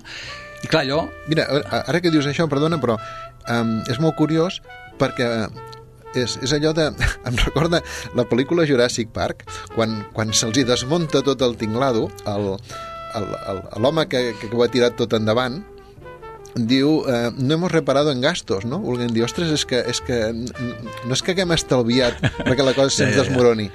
I 0.61 0.69
clar, 0.69 0.85
allò... 0.85 1.07
Mira, 1.33 1.49
ara 1.81 2.03
que 2.05 2.13
dius 2.13 2.29
això, 2.29 2.45
perdona, 2.53 2.77
però 2.85 2.99
um, 3.01 3.79
és 3.89 3.97
molt 3.97 4.21
curiós 4.21 4.61
perquè 4.99 5.25
és, 6.15 6.39
és 6.43 6.53
allò 6.57 6.73
de... 6.77 6.89
Em 7.29 7.37
recorda 7.45 7.83
la 8.17 8.25
pel·lícula 8.29 8.67
Jurassic 8.69 9.11
Park, 9.13 9.45
quan, 9.75 10.01
quan 10.17 10.33
se'ls 10.33 10.57
hi 10.61 10.65
desmunta 10.69 11.23
tot 11.27 11.43
el 11.45 11.57
tinglado, 11.61 12.09
l'home 13.81 14.07
que, 14.09 14.33
que 14.41 14.53
ho 14.55 14.63
ha 14.65 14.71
tirat 14.73 14.97
tot 14.99 15.13
endavant, 15.17 15.61
diu, 16.59 17.05
eh, 17.07 17.31
no 17.39 17.55
hemos 17.55 17.71
reparado 17.71 18.11
en 18.11 18.21
gastos, 18.21 18.65
no? 18.67 18.81
Volguem 18.83 19.13
dir, 19.15 19.23
ostres, 19.23 19.51
és 19.55 19.63
que, 19.69 19.79
és 19.87 20.01
que 20.03 20.17
no 20.33 21.15
és 21.15 21.21
que 21.23 21.31
haguem 21.37 21.53
estalviat 21.55 22.19
perquè 22.41 22.65
la 22.67 22.73
cosa 22.75 22.91
se'ns 22.97 23.13
Ja, 23.13 23.13
ja, 23.13 23.15
ja. 23.21 23.23
desmoroni. 23.29 23.69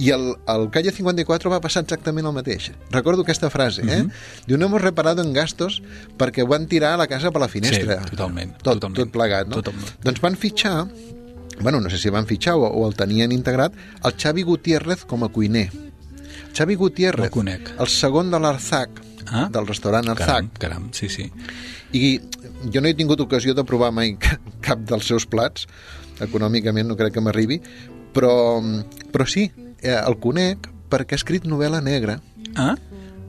I 0.00 0.12
el, 0.14 0.24
el 0.48 0.64
Calle 0.72 0.94
54 0.94 1.52
va 1.52 1.58
passar 1.60 1.82
exactament 1.84 2.30
el 2.30 2.32
mateix. 2.32 2.70
Recordo 2.94 3.26
aquesta 3.26 3.50
frase, 3.52 3.84
eh? 3.84 4.02
Diu, 4.46 4.56
no 4.56 4.70
hemos 4.70 4.80
reparado 4.80 5.20
en 5.26 5.34
gastos 5.36 5.82
perquè 6.16 6.46
ho 6.46 6.48
van 6.48 6.64
tirar 6.70 6.94
a 6.96 7.02
la 7.02 7.08
casa 7.10 7.34
per 7.34 7.42
la 7.44 7.50
finestra. 7.52 8.00
Sí, 8.06 8.14
totalment, 8.14 8.56
Tot, 8.62 8.78
totalment. 8.78 8.96
tot 9.02 9.12
plegat, 9.18 9.50
no? 9.50 9.60
Totalment. 9.60 9.92
Doncs 10.06 10.24
van 10.24 10.38
fitxar, 10.40 10.86
bueno, 11.60 11.80
no 11.80 11.90
sé 11.90 11.98
si 11.98 12.08
van 12.10 12.26
fitxar 12.26 12.54
o, 12.54 12.66
o 12.66 12.86
el 12.88 12.94
tenien 12.96 13.32
integrat, 13.32 13.72
el 14.04 14.14
Xavi 14.16 14.42
Gutiérrez 14.42 15.04
com 15.04 15.24
a 15.24 15.28
cuiner. 15.28 15.70
Xavi 16.56 16.74
Gutiérrez, 16.74 17.30
No 17.34 17.42
el 17.42 17.60
el 17.78 17.86
segon 17.88 18.30
de 18.30 18.40
l'Arzac, 18.40 18.90
Ah? 19.30 19.48
del 19.52 19.66
restaurant 19.68 20.08
Arzac, 20.08 20.26
Caram, 20.26 20.48
caram, 20.58 20.88
sí, 20.92 21.08
sí. 21.08 21.30
i 21.92 22.18
jo 22.72 22.80
no 22.80 22.88
he 22.88 22.94
tingut 22.94 23.20
ocasió 23.20 23.54
de 23.54 23.62
provar 23.64 23.92
mai 23.92 24.16
ca- 24.18 24.40
cap 24.60 24.80
dels 24.80 25.06
seus 25.06 25.26
plats, 25.26 25.68
econòmicament 26.18 26.88
no 26.88 26.96
crec 26.96 27.14
que 27.14 27.20
m'arribi, 27.22 27.60
però, 28.12 28.58
però 29.12 29.26
sí, 29.28 29.50
eh, 29.82 29.94
el 29.94 30.18
conec 30.18 30.66
perquè 30.90 31.14
ha 31.14 31.20
escrit 31.22 31.44
novel·la 31.46 31.80
negra, 31.82 32.20
Ah? 32.56 32.74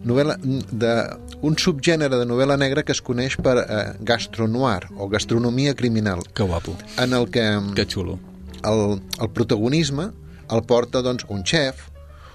Novel·la 0.05 0.35
de, 0.41 0.93
un 1.41 1.55
subgènere 1.57 2.17
de 2.17 2.25
novel·la 2.25 2.57
negra 2.57 2.83
que 2.83 2.91
es 2.95 3.01
coneix 3.01 3.35
per 3.37 3.57
eh, 3.61 3.93
gastronoir 4.01 4.87
o 4.97 5.07
gastronomia 5.09 5.75
criminal, 5.75 6.21
Que 6.33 6.43
guapo, 6.43 6.75
en 6.97 7.13
el 7.13 7.29
que 7.29 7.45
que 7.75 7.85
xulo. 7.85 8.19
el, 8.63 9.01
el 9.21 9.29
protagonisme 9.29 10.09
el 10.51 10.63
porta 10.63 11.01
doncs, 11.01 11.23
un 11.29 11.43
xef 11.45 11.87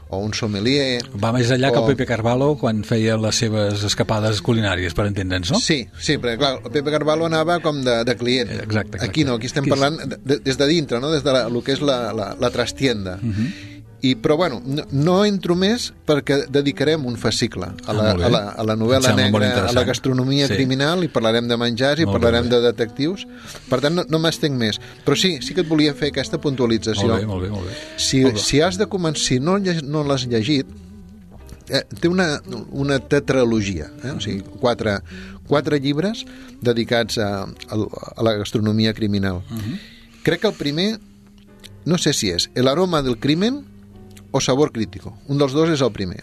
o 0.09 0.19
un 0.23 0.33
sommelier 0.33 1.03
Va 1.19 1.33
més 1.35 1.51
enllà 1.51 1.73
que 1.75 1.81
el 1.81 1.85
o- 1.85 1.89
Pepe 1.91 2.07
Carvalho 2.07 2.53
quan 2.57 2.85
feia 2.87 3.17
les 3.19 3.35
seves 3.43 3.83
escapades 3.85 4.39
culinàries, 4.41 4.95
per 4.95 5.09
entendre'ns, 5.11 5.51
no? 5.51 5.59
Sí, 5.59 5.81
sí, 5.99 6.15
perquè 6.23 6.39
clar, 6.39 6.53
el 6.65 6.71
Pepe 6.71 6.93
Carvalho 6.95 7.27
anava 7.27 7.59
com 7.61 7.83
de, 7.83 8.05
de 8.07 8.15
client. 8.17 8.49
Exacte, 8.55 8.97
exacte. 8.97 9.05
Aquí 9.11 9.25
no, 9.27 9.35
aquí 9.35 9.47
estem 9.51 9.65
Aquí 9.67 9.73
és- 9.73 9.77
parlant 9.79 9.99
de, 10.07 10.17
de, 10.23 10.39
des 10.47 10.57
de 10.57 10.67
dintre, 10.71 11.01
no? 11.03 11.11
des 11.11 11.25
de 11.27 11.33
la, 11.35 11.43
el 11.51 11.59
que 11.67 11.73
és 11.75 11.83
la, 11.83 12.13
la, 12.15 12.37
la 12.39 12.51
trastienda. 12.55 13.19
Uh 13.21 13.27
Mhm. 13.27 13.35
-huh. 13.47 13.76
I, 14.07 14.15
però 14.23 14.37
bueno, 14.39 14.61
no, 14.65 14.85
no 14.93 15.15
entro 15.27 15.55
més 15.59 15.89
perquè 16.07 16.43
dedicarem 16.53 17.05
un 17.09 17.17
fascicle 17.19 17.69
a 17.87 17.93
la, 17.97 18.03
Ah, 18.11 18.13
molt 18.13 18.19
bé. 18.21 18.25
a 18.27 18.31
la, 18.31 18.43
a 18.61 18.65
la 18.69 18.77
novel·la 18.77 19.15
negra, 19.17 19.51
a 19.69 19.73
la 19.73 19.85
gastronomia 19.89 20.47
Sí. 20.49 20.55
criminal 20.55 21.03
i 21.05 21.09
parlarem 21.09 21.49
de 21.49 21.57
menjars 21.57 22.01
i 22.01 22.07
Molt 22.07 22.19
parlarem 22.19 22.49
bé. 22.49 22.57
de 22.57 22.61
detectius. 22.69 23.27
Per 23.69 23.81
tant, 23.81 23.95
no, 23.97 24.05
no 24.09 24.19
m'estenc 24.23 24.55
més. 24.57 24.79
Però 25.05 25.17
sí, 25.17 25.39
sí 25.43 25.55
que 25.55 25.63
et 25.65 25.69
volia 25.69 25.95
fer 25.95 26.11
aquesta 26.13 26.39
puntualització. 26.39 27.09
Molt 27.09 27.21
bé, 27.21 27.27
molt 27.27 27.43
bé, 27.43 27.51
molt 27.51 27.67
bé. 27.71 27.77
Si, 27.97 28.21
Molt 28.23 28.35
bé. 28.35 28.41
si 28.41 28.61
has 28.61 28.79
de 28.79 28.87
començar, 28.87 29.25
si 29.27 29.41
no, 29.41 29.59
no 29.59 30.05
l'has 30.05 30.27
llegit, 30.29 30.67
eh, 31.69 31.83
té 32.01 32.09
una, 32.09 32.41
una 32.71 32.99
tetralogia, 33.01 33.91
eh? 34.05 34.13
o 34.17 34.21
sigui, 34.21 34.43
quatre, 34.61 35.01
quatre 35.49 35.81
llibres 35.81 36.25
dedicats 36.61 37.19
a, 37.19 37.45
a, 37.45 37.77
a 38.17 38.23
la 38.23 38.35
gastronomia 38.39 38.93
criminal. 38.95 39.43
Crec 40.23 40.41
que 40.43 40.49
el 40.49 40.55
primer, 40.55 40.99
no 41.87 41.99
sé 41.99 42.13
si 42.13 42.31
és 42.35 42.49
El 42.55 42.67
aroma 42.69 43.03
del 43.03 43.19
crimen 43.19 43.65
o 44.37 44.41
Sabor 44.45 44.73
crítico. 44.73 45.17
Un 45.33 45.41
dels 45.41 45.57
dos 45.57 45.73
és 45.73 45.83
el 45.85 45.93
primer. 45.97 46.23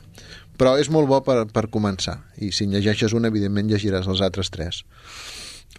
Però 0.60 0.76
és 0.78 0.90
molt 0.94 1.10
bo 1.10 1.20
per, 1.26 1.40
per 1.50 1.66
començar. 1.74 2.20
I 2.38 2.52
si 2.54 2.68
llegeixes 2.70 3.16
un, 3.18 3.26
evidentment 3.26 3.72
llegiràs 3.72 4.10
els 4.10 4.22
altres 4.22 4.54
tres. 4.54 4.84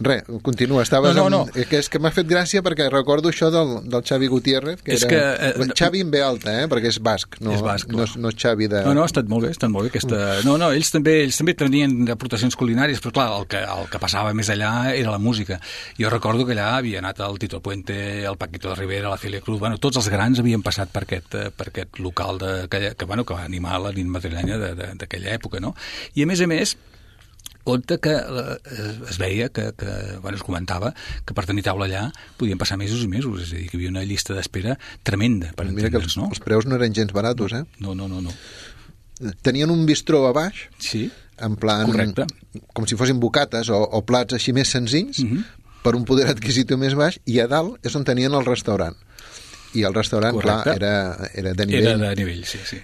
Res, 0.01 0.25
continua, 0.43 0.83
estaves 0.83 1.15
No, 1.15 1.29
no, 1.31 1.45
amb... 1.45 1.55
no. 1.55 1.65
Que 1.71 1.79
és 1.79 1.89
que 1.89 2.01
m'ha 2.03 2.11
fet 2.11 2.27
gràcia 2.27 2.63
perquè 2.67 2.89
recordo 2.91 3.31
això 3.31 3.47
del, 3.55 3.77
del 3.87 4.03
Xavi 4.03 4.27
Gutiérrez, 4.27 4.81
que 4.83 4.97
És 4.97 5.05
era... 5.07 5.11
que, 5.39 5.51
eh, 5.63 5.69
Xavi 5.79 6.01
en 6.03 6.11
B 6.11 6.19
alta, 6.25 6.51
eh? 6.63 6.65
perquè 6.69 6.91
és 6.91 6.99
basc, 6.99 7.37
no, 7.41 7.53
És 7.55 7.63
basc, 7.63 7.93
no, 7.95 8.03
no 8.19 8.33
és 8.33 8.39
Xavi 8.43 8.67
de... 8.73 8.81
No, 8.83 8.95
no, 8.99 9.05
ha 9.05 9.11
estat 9.11 9.29
molt 9.31 9.45
bé, 9.47 9.53
ha 9.53 9.55
estat 9.55 9.71
molt 9.71 9.87
bé 9.87 9.93
aquesta... 9.93 10.19
No, 10.49 10.57
no, 10.59 10.73
ells 10.75 10.91
també, 10.91 11.21
ells 11.23 11.39
també 11.39 11.55
tenien 11.55 11.95
aportacions 12.11 12.57
culinàries, 12.59 12.99
però 13.05 13.13
clar, 13.21 13.29
el 13.39 13.47
que, 13.47 13.61
el 13.63 13.87
que 13.93 14.01
passava 14.03 14.33
més 14.35 14.51
allà 14.51 14.73
era 14.97 15.13
la 15.15 15.21
música. 15.23 15.61
Jo 16.01 16.11
recordo 16.11 16.43
que 16.49 16.57
allà 16.57 16.73
havia 16.81 16.99
anat 16.99 17.23
el 17.23 17.39
Tito 17.39 17.63
Puente, 17.63 17.97
el 18.27 18.37
Paquito 18.41 18.73
de 18.75 18.81
Rivera, 18.81 19.13
la 19.15 19.19
Celia 19.23 19.41
Cruz, 19.47 19.61
bueno, 19.63 19.79
tots 19.79 20.03
els 20.03 20.11
grans 20.11 20.43
havien 20.43 20.63
passat 20.67 20.91
per 20.91 21.05
aquest, 21.07 21.39
eh, 21.39 21.53
per 21.55 21.69
aquest 21.71 22.01
local 22.03 22.43
de, 22.43 22.53
que, 22.69 22.83
que, 22.99 23.05
bueno, 23.07 23.23
que 23.25 23.39
va 23.39 23.47
animar 23.47 23.79
la 23.87 23.95
nit 23.95 24.11
madrilenya 24.11 24.59
de- 24.59 24.75
de- 24.75 24.91
d'aquella 25.05 25.39
època, 25.39 25.63
no? 25.63 25.77
I 26.19 26.27
a 26.27 26.27
més 26.27 26.43
a 26.43 26.51
més, 26.51 26.75
compte 27.65 27.99
que 27.99 28.13
eh, 28.13 28.93
es 29.11 29.19
veia 29.19 29.49
que, 29.49 29.71
que 29.77 29.91
bueno, 30.23 30.37
es 30.37 30.43
comentava 30.45 30.93
que 31.25 31.35
per 31.35 31.47
tenir 31.49 31.65
taula 31.65 31.87
allà 31.89 32.05
podien 32.37 32.59
passar 32.61 32.77
mesos 32.79 33.03
i 33.05 33.09
mesos, 33.09 33.41
és 33.47 33.53
a 33.53 33.57
dir, 33.57 33.67
que 33.71 33.77
hi 33.77 33.81
havia 33.81 33.93
una 33.95 34.05
llista 34.05 34.37
d'espera 34.37 34.77
tremenda, 35.03 35.51
per 35.57 35.67
Mira 35.73 35.91
que 35.91 35.99
els, 36.03 36.17
no? 36.21 36.29
els 36.31 36.41
preus 36.45 36.67
no 36.69 36.77
eren 36.77 36.95
gens 36.95 37.13
baratos, 37.17 37.53
eh? 37.57 37.65
No, 37.81 37.95
no, 37.97 38.07
no, 38.09 38.21
no. 38.21 38.33
Tenien 39.43 39.71
un 39.71 39.85
bistró 39.87 40.27
a 40.29 40.33
baix, 40.37 40.69
Sí, 40.79 41.07
en 41.41 41.57
plan... 41.57 41.87
Correcte. 41.91 42.27
Com 42.75 42.87
si 42.87 42.95
fossin 42.99 43.19
bocates 43.23 43.71
o, 43.73 43.81
o 43.83 44.03
plats 44.07 44.35
així 44.37 44.53
més 44.55 44.69
senzills, 44.71 45.23
Mhm. 45.25 45.45
per 45.85 45.95
un 45.99 46.05
poder 46.09 46.29
adquisitiu 46.31 46.79
més 46.81 46.95
baix, 46.97 47.19
i 47.29 47.41
a 47.43 47.47
dalt 47.51 47.77
és 47.85 47.95
on 47.97 48.05
tenien 48.05 48.33
el 48.33 48.45
restaurant. 48.47 48.95
I 49.75 49.83
el 49.85 49.93
restaurant, 49.95 50.33
Correcte. 50.37 50.71
clar, 50.71 50.77
era, 50.77 51.31
era 51.35 51.53
de 51.53 51.67
nivell. 51.67 51.89
era 51.97 52.09
de 52.11 52.17
nivell, 52.17 52.45
sí, 52.47 52.59
sí. 52.65 52.79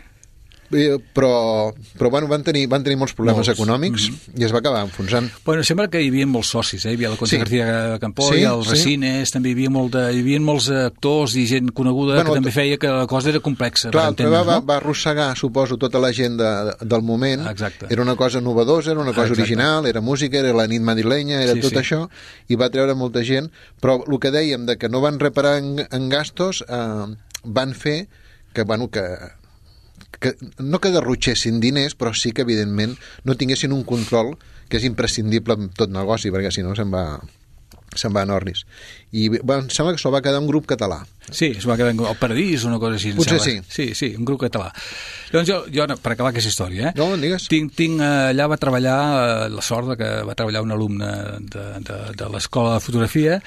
Eh, 0.72 0.98
Però, 1.12 1.72
però 1.98 2.11
bueno, 2.11 2.28
van 2.30 2.44
tenir, 2.46 2.68
van 2.70 2.85
tenir 2.85 2.96
molts 2.96 3.12
problemes 3.18 3.48
Molts. 3.48 3.59
econòmics 3.59 4.04
i 4.38 4.44
es 4.46 4.52
va 4.54 4.61
acabar 4.61 4.85
enfonsant. 4.87 5.26
Bueno, 5.44 5.64
sembla 5.66 5.88
que 5.90 5.98
hi 6.00 6.09
havia 6.12 6.26
molts 6.30 6.52
socis, 6.54 6.85
eh? 6.87 6.92
Hi 6.92 6.94
havia 6.94 7.11
la 7.11 7.16
Concha 7.18 7.35
Sí. 7.35 7.38
García 7.40 7.98
Campó, 8.00 8.28
Sí, 8.28 8.38
sí, 8.38 8.44
el 8.44 8.62
sí. 8.62 8.70
Resines, 8.70 9.33
també 9.35 9.50
hi 9.50 9.52
havia, 9.56 9.70
molt 9.74 9.92
de, 9.96 10.04
hi 10.14 10.20
havia 10.22 10.38
molts 10.40 10.68
actors 10.70 11.35
i 11.35 11.46
gent 11.50 11.72
coneguda 11.74 12.14
Bueno, 12.20 12.30
que 12.30 12.38
també 12.38 12.52
feia 12.54 12.78
que 12.78 12.87
la 12.87 13.09
cosa 13.11 13.30
era 13.30 13.40
complexa, 13.40 13.90
Clar, 13.90 14.14
tema 14.14 14.42
va, 14.46 14.61
no? 14.61 14.66
va 14.66 14.76
arrossegar, 14.76 15.37
suposo, 15.37 15.76
tota 15.76 15.98
la 15.98 16.12
gent 16.12 16.38
de, 16.38 16.52
del 16.87 17.02
moment. 17.02 17.48
Exacte. 17.50 17.87
Era 17.90 18.02
una 18.02 18.14
cosa 18.14 18.40
novedosa, 18.40 18.92
era 18.92 19.00
una 19.00 19.11
cosa 19.11 19.26
Exacte. 19.26 19.42
original, 19.42 19.87
era 19.87 20.00
música, 20.00 20.38
era 20.38 20.52
la 20.52 20.68
nit 20.68 20.83
madrilenya, 20.83 21.42
era 21.42 21.54
Sí, 21.54 21.61
tot 21.66 21.70
sí. 21.74 21.76
això, 21.83 22.09
i 22.46 22.54
va 22.54 22.70
treure 22.70 22.94
molta 22.94 23.24
gent. 23.24 23.50
Però 23.83 23.98
el 24.06 24.18
que 24.22 24.30
dèiem 24.30 24.66
de 24.66 24.78
que 24.78 24.88
no 24.88 25.00
van 25.00 25.18
reparar 25.18 25.59
en, 25.59 25.83
en 25.90 26.09
gastos 26.09 26.62
eh, 26.68 27.06
van 27.42 27.74
fer 27.74 28.06
que, 28.54 28.62
bueno, 28.62 28.88
que, 28.88 29.02
que 30.18 30.34
no 30.58 30.80
que 30.80 30.92
derrotxessin 30.94 31.60
diners, 31.60 31.94
però 31.94 32.12
sí 32.16 32.32
que, 32.32 32.42
evidentment, 32.42 32.96
no 33.24 33.36
tinguessin 33.38 33.72
un 33.76 33.84
control 33.88 34.34
que 34.70 34.78
és 34.78 34.86
imprescindible 34.86 35.56
en 35.58 35.70
tot 35.74 35.90
negoci, 35.92 36.30
perquè 36.30 36.52
si 36.54 36.62
no 36.62 36.74
se'n 36.78 36.90
va, 36.92 37.04
se'n 37.98 38.14
va 38.14 38.22
a 38.22 38.28
Norris. 38.28 38.62
I 39.12 39.28
bueno, 39.40 39.64
em 39.64 39.70
sembla 39.74 39.94
que 39.96 40.02
se'l 40.02 40.14
va 40.14 40.22
quedar 40.22 40.42
un 40.42 40.46
grup 40.50 40.68
català. 40.70 41.00
Sí, 41.30 41.50
es 41.56 41.66
va 41.66 41.76
quedar 41.78 41.94
en 41.94 42.04
el 42.04 42.20
Paradís 42.20 42.64
o 42.64 42.70
una 42.70 42.78
cosa 42.82 42.98
així. 42.98 43.12
Potser 43.18 43.40
sembla. 43.42 43.66
Sí, 43.70 43.90
sí, 43.98 44.12
un 44.18 44.28
grup 44.28 44.44
català. 44.44 44.70
Llavors 45.32 45.50
jo, 45.50 45.58
jo 45.74 45.88
per 45.96 46.14
acabar 46.14 46.30
aquesta 46.30 46.52
història, 46.52 46.90
eh? 46.90 46.94
No, 46.98 47.10
digues. 47.18 47.48
Tinc, 47.50 47.74
tinc, 47.78 47.98
eh, 47.98 48.30
allà 48.30 48.46
va 48.50 48.60
treballar, 48.62 49.00
eh, 49.24 49.50
la 49.56 49.66
sort 49.66 49.92
de 49.92 49.98
que 49.98 50.14
va 50.28 50.38
treballar 50.38 50.62
un 50.66 50.76
alumne 50.76 51.10
de, 51.40 51.66
de, 51.86 52.00
de 52.18 52.30
l'escola 52.30 52.78
de 52.78 52.86
fotografia 52.86 53.40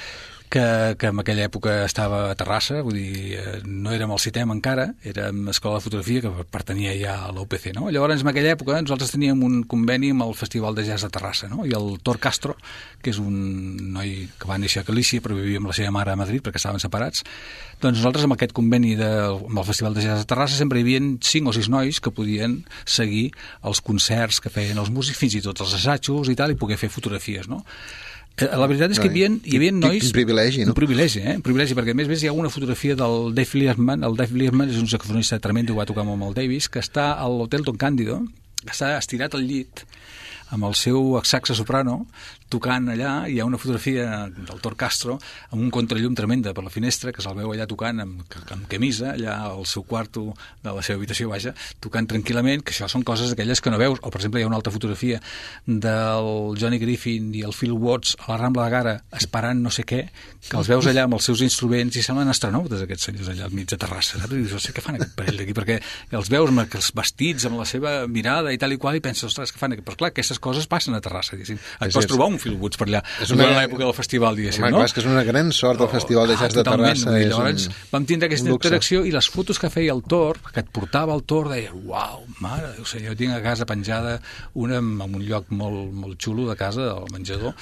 que, 0.53 0.95
que 1.01 1.09
en 1.09 1.19
aquella 1.19 1.47
època 1.47 1.79
estava 1.87 2.27
a 2.29 2.35
Terrassa, 2.37 2.83
vull 2.85 2.99
dir, 2.99 3.39
eh, 3.39 3.53
no 3.65 3.89
érem 3.95 4.11
al 4.13 4.21
CITEM 4.21 4.51
encara, 4.53 4.85
érem 5.09 5.47
escola 5.49 5.79
de 5.79 5.85
fotografia 5.87 6.21
que 6.21 6.45
pertanyia 6.53 6.93
ja 6.99 7.15
a 7.25 7.31
l'UPC, 7.33 7.71
no? 7.73 7.87
Llavors, 7.89 8.21
en 8.21 8.29
aquella 8.29 8.53
època, 8.53 8.77
nosaltres 8.77 9.15
teníem 9.15 9.41
un 9.47 9.63
conveni 9.69 10.11
amb 10.13 10.27
el 10.27 10.35
Festival 10.37 10.77
de 10.77 10.85
Jazz 10.85 11.07
de 11.07 11.09
Terrassa, 11.15 11.49
no? 11.49 11.65
I 11.65 11.73
el 11.73 11.97
Tor 12.05 12.21
Castro, 12.21 12.53
que 13.01 13.09
és 13.09 13.21
un 13.23 13.33
noi 13.95 14.13
que 14.37 14.49
va 14.49 14.59
néixer 14.61 14.83
a 14.83 14.87
Galícia, 14.91 15.25
però 15.25 15.39
vivia 15.39 15.63
amb 15.63 15.73
la 15.73 15.77
seva 15.79 15.95
mare 15.95 16.13
a 16.13 16.21
Madrid 16.21 16.45
perquè 16.45 16.61
estaven 16.61 16.83
separats, 16.83 17.25
doncs 17.81 18.03
nosaltres 18.03 18.29
amb 18.29 18.37
aquest 18.37 18.53
conveni 18.53 18.93
de, 18.99 19.09
amb 19.33 19.57
el 19.57 19.69
Festival 19.71 19.97
de 19.97 20.05
Jazz 20.05 20.21
de 20.21 20.29
Terrassa 20.29 20.61
sempre 20.61 20.79
hi 20.79 20.85
havia 20.85 21.01
cinc 21.25 21.49
o 21.49 21.57
sis 21.57 21.71
nois 21.73 21.97
que 21.97 22.13
podien 22.13 22.59
seguir 22.85 23.31
els 23.65 23.81
concerts 23.81 24.37
que 24.43 24.53
feien 24.53 24.77
els 24.77 24.93
músics, 24.93 25.17
fins 25.17 25.41
i 25.41 25.45
tot 25.49 25.65
els 25.65 25.73
assajos 25.81 26.29
i 26.29 26.37
tal, 26.37 26.53
i 26.53 26.59
poder 26.61 26.77
fer 26.77 26.93
fotografies, 26.93 27.49
no? 27.49 27.65
Eh, 28.41 28.49
La 28.49 28.65
veritat 28.65 28.93
és 28.95 28.99
que 29.01 29.05
hi 29.05 29.11
havia, 29.11 29.29
hi 29.45 29.57
havia 29.59 29.73
nois... 29.75 30.01
quin 30.01 30.15
privilegi, 30.15 30.63
no? 30.65 30.73
Un 30.73 30.77
privilegi, 30.77 31.21
eh? 31.21 31.35
Un 31.37 31.43
privilegi, 31.45 31.75
perquè 31.77 31.93
a 31.93 31.97
més 31.97 32.09
a 32.09 32.13
més 32.13 32.23
hi 32.23 32.31
ha 32.31 32.33
una 32.33 32.49
fotografia 32.49 32.95
del 32.97 33.33
Dave 33.37 33.59
Liebman, 33.61 34.05
el 34.07 34.17
Dave 34.17 34.39
Liebman 34.39 34.73
és 34.73 34.79
un 34.81 34.89
saxofonista 34.89 35.37
tremendo, 35.43 35.75
va 35.77 35.85
tocar 35.89 36.05
amb 36.07 36.25
el 36.25 36.33
Davis, 36.37 36.69
que 36.73 36.81
està 36.81 37.11
a 37.13 37.27
l'Hotel 37.29 37.65
Don 37.67 37.77
Cándido, 37.77 38.23
que 38.63 38.73
està 38.73 38.95
estirat 38.97 39.37
al 39.37 39.45
llit, 39.45 39.85
amb 40.53 40.69
el 40.69 40.75
seu 40.77 41.17
saxa 41.25 41.55
soprano, 41.57 42.03
tocant 42.53 42.91
allà, 42.93 43.13
hi 43.29 43.39
ha 43.41 43.45
una 43.47 43.57
fotografia 43.57 44.27
del 44.29 44.59
Tor 44.61 44.75
Castro 44.77 45.15
amb 45.49 45.61
un 45.61 45.71
contrallum 45.73 46.13
tremenda 46.17 46.53
per 46.53 46.63
la 46.65 46.71
finestra, 46.73 47.11
que 47.13 47.23
se'l 47.25 47.37
veu 47.39 47.53
allà 47.53 47.65
tocant 47.69 48.03
amb, 48.03 48.35
amb 48.53 48.67
camisa, 48.69 49.15
allà 49.15 49.39
al 49.47 49.65
seu 49.69 49.85
quarto 49.89 50.27
de 50.61 50.73
la 50.75 50.83
seva 50.85 50.99
habitació, 51.01 51.31
vaja, 51.31 51.55
tocant 51.81 52.07
tranquil·lament, 52.11 52.61
que 52.61 52.75
això 52.75 52.89
són 52.91 53.05
coses 53.07 53.33
aquelles 53.33 53.61
que 53.63 53.73
no 53.73 53.79
veus. 53.81 53.97
O, 54.01 54.11
per 54.13 54.21
exemple, 54.21 54.41
hi 54.41 54.45
ha 54.45 54.51
una 54.51 54.59
altra 54.59 54.73
fotografia 54.75 55.21
del 55.65 56.29
Johnny 56.59 56.79
Griffin 56.81 57.31
i 57.33 57.43
el 57.47 57.55
Phil 57.57 57.73
Watts 57.73 58.17
a 58.21 58.29
la 58.31 58.39
Rambla 58.43 58.67
de 58.67 58.75
Gara 58.75 58.95
esperant 59.17 59.63
no 59.63 59.73
sé 59.73 59.87
què, 59.89 60.03
que 60.43 60.59
els 60.59 60.69
veus 60.69 60.87
allà 60.91 61.07
amb 61.07 61.17
els 61.17 61.25
seus 61.29 61.41
instruments 61.45 61.97
i 61.97 62.05
semblen 62.05 62.29
astronautes 62.29 62.85
aquests 62.85 63.09
senyors 63.09 63.33
allà 63.33 63.47
al 63.47 63.57
mig 63.57 63.69
de 63.71 63.79
Terrassa, 63.79 64.19
saps? 64.19 64.29
I 64.29 64.43
dius, 64.43 64.53
no 64.53 64.61
sé 64.61 64.75
què 64.75 64.83
fan 64.83 64.99
aquest 64.99 65.15
parell 65.17 65.39
d'aquí, 65.41 65.55
perquè 65.57 65.79
els 66.19 66.29
veus 66.29 66.53
amb 66.53 66.65
els 66.65 66.93
vestits, 66.93 67.47
amb 67.49 67.61
la 67.61 67.67
seva 67.69 67.95
mirada 68.11 68.53
i 68.53 68.61
tal 68.61 68.75
i 68.75 68.79
qual, 68.81 68.99
i 68.99 69.03
penses, 69.03 69.31
ostres, 69.31 69.53
què 69.55 69.61
fan? 69.61 69.77
Però 69.81 69.97
clar, 69.97 70.11
aquestes 70.13 70.41
coses 70.43 70.67
passen 70.69 70.93
a 70.97 71.01
Terrassa, 71.03 71.37
diguéssim. 71.37 71.55
Et 71.57 71.87
Així 71.87 71.95
pots 71.97 72.05
és. 72.05 72.11
trobar 72.11 72.27
un 72.33 72.37
Phil 72.43 72.57
Woods 72.59 72.77
per 72.81 72.87
allà, 72.89 73.01
És 73.23 73.29
durant 73.31 73.49
una- 73.49 73.61
l'època 73.61 73.85
del 73.87 73.93
festival, 73.97 74.35
diguéssim, 74.35 74.63
Home, 74.63 74.71
no? 74.71 74.77
clar, 74.81 74.89
és 74.91 74.93
que 74.93 74.99
és 74.99 75.07
una 75.07 75.23
gran 75.23 75.51
sort 75.55 75.81
el 75.81 75.89
Festival 75.89 76.27
de 76.27 76.35
Jazz 76.37 76.53
de 76.59 76.63
Terrassa. 76.67 77.17
és 77.19 77.29
Llavors 77.31 77.67
un- 77.67 77.73
vam 77.91 78.05
tindre 78.05 78.27
aquesta 78.27 78.49
interacció 78.49 79.05
i 79.05 79.11
les 79.11 79.29
fotos 79.29 79.57
que 79.59 79.69
feia 79.69 79.93
el 79.93 80.03
Tor, 80.03 80.39
que 80.53 80.59
et 80.59 80.69
portava 80.69 81.15
el 81.15 81.23
Tor, 81.23 81.49
deia, 81.49 81.71
uau, 81.73 82.25
mare, 82.39 82.67
de 82.67 82.73
Déu 82.75 82.85
senyor, 82.85 83.15
tinc 83.15 83.31
a 83.33 83.41
casa 83.41 83.65
penjada 83.65 84.19
una 84.53 84.77
en 84.77 85.01
un 85.01 85.23
lloc 85.25 85.45
molt, 85.49 85.91
molt 85.93 86.19
xulo 86.21 86.49
de 86.49 86.55
casa, 86.55 86.91
al 86.91 87.05
menjador, 87.13 87.53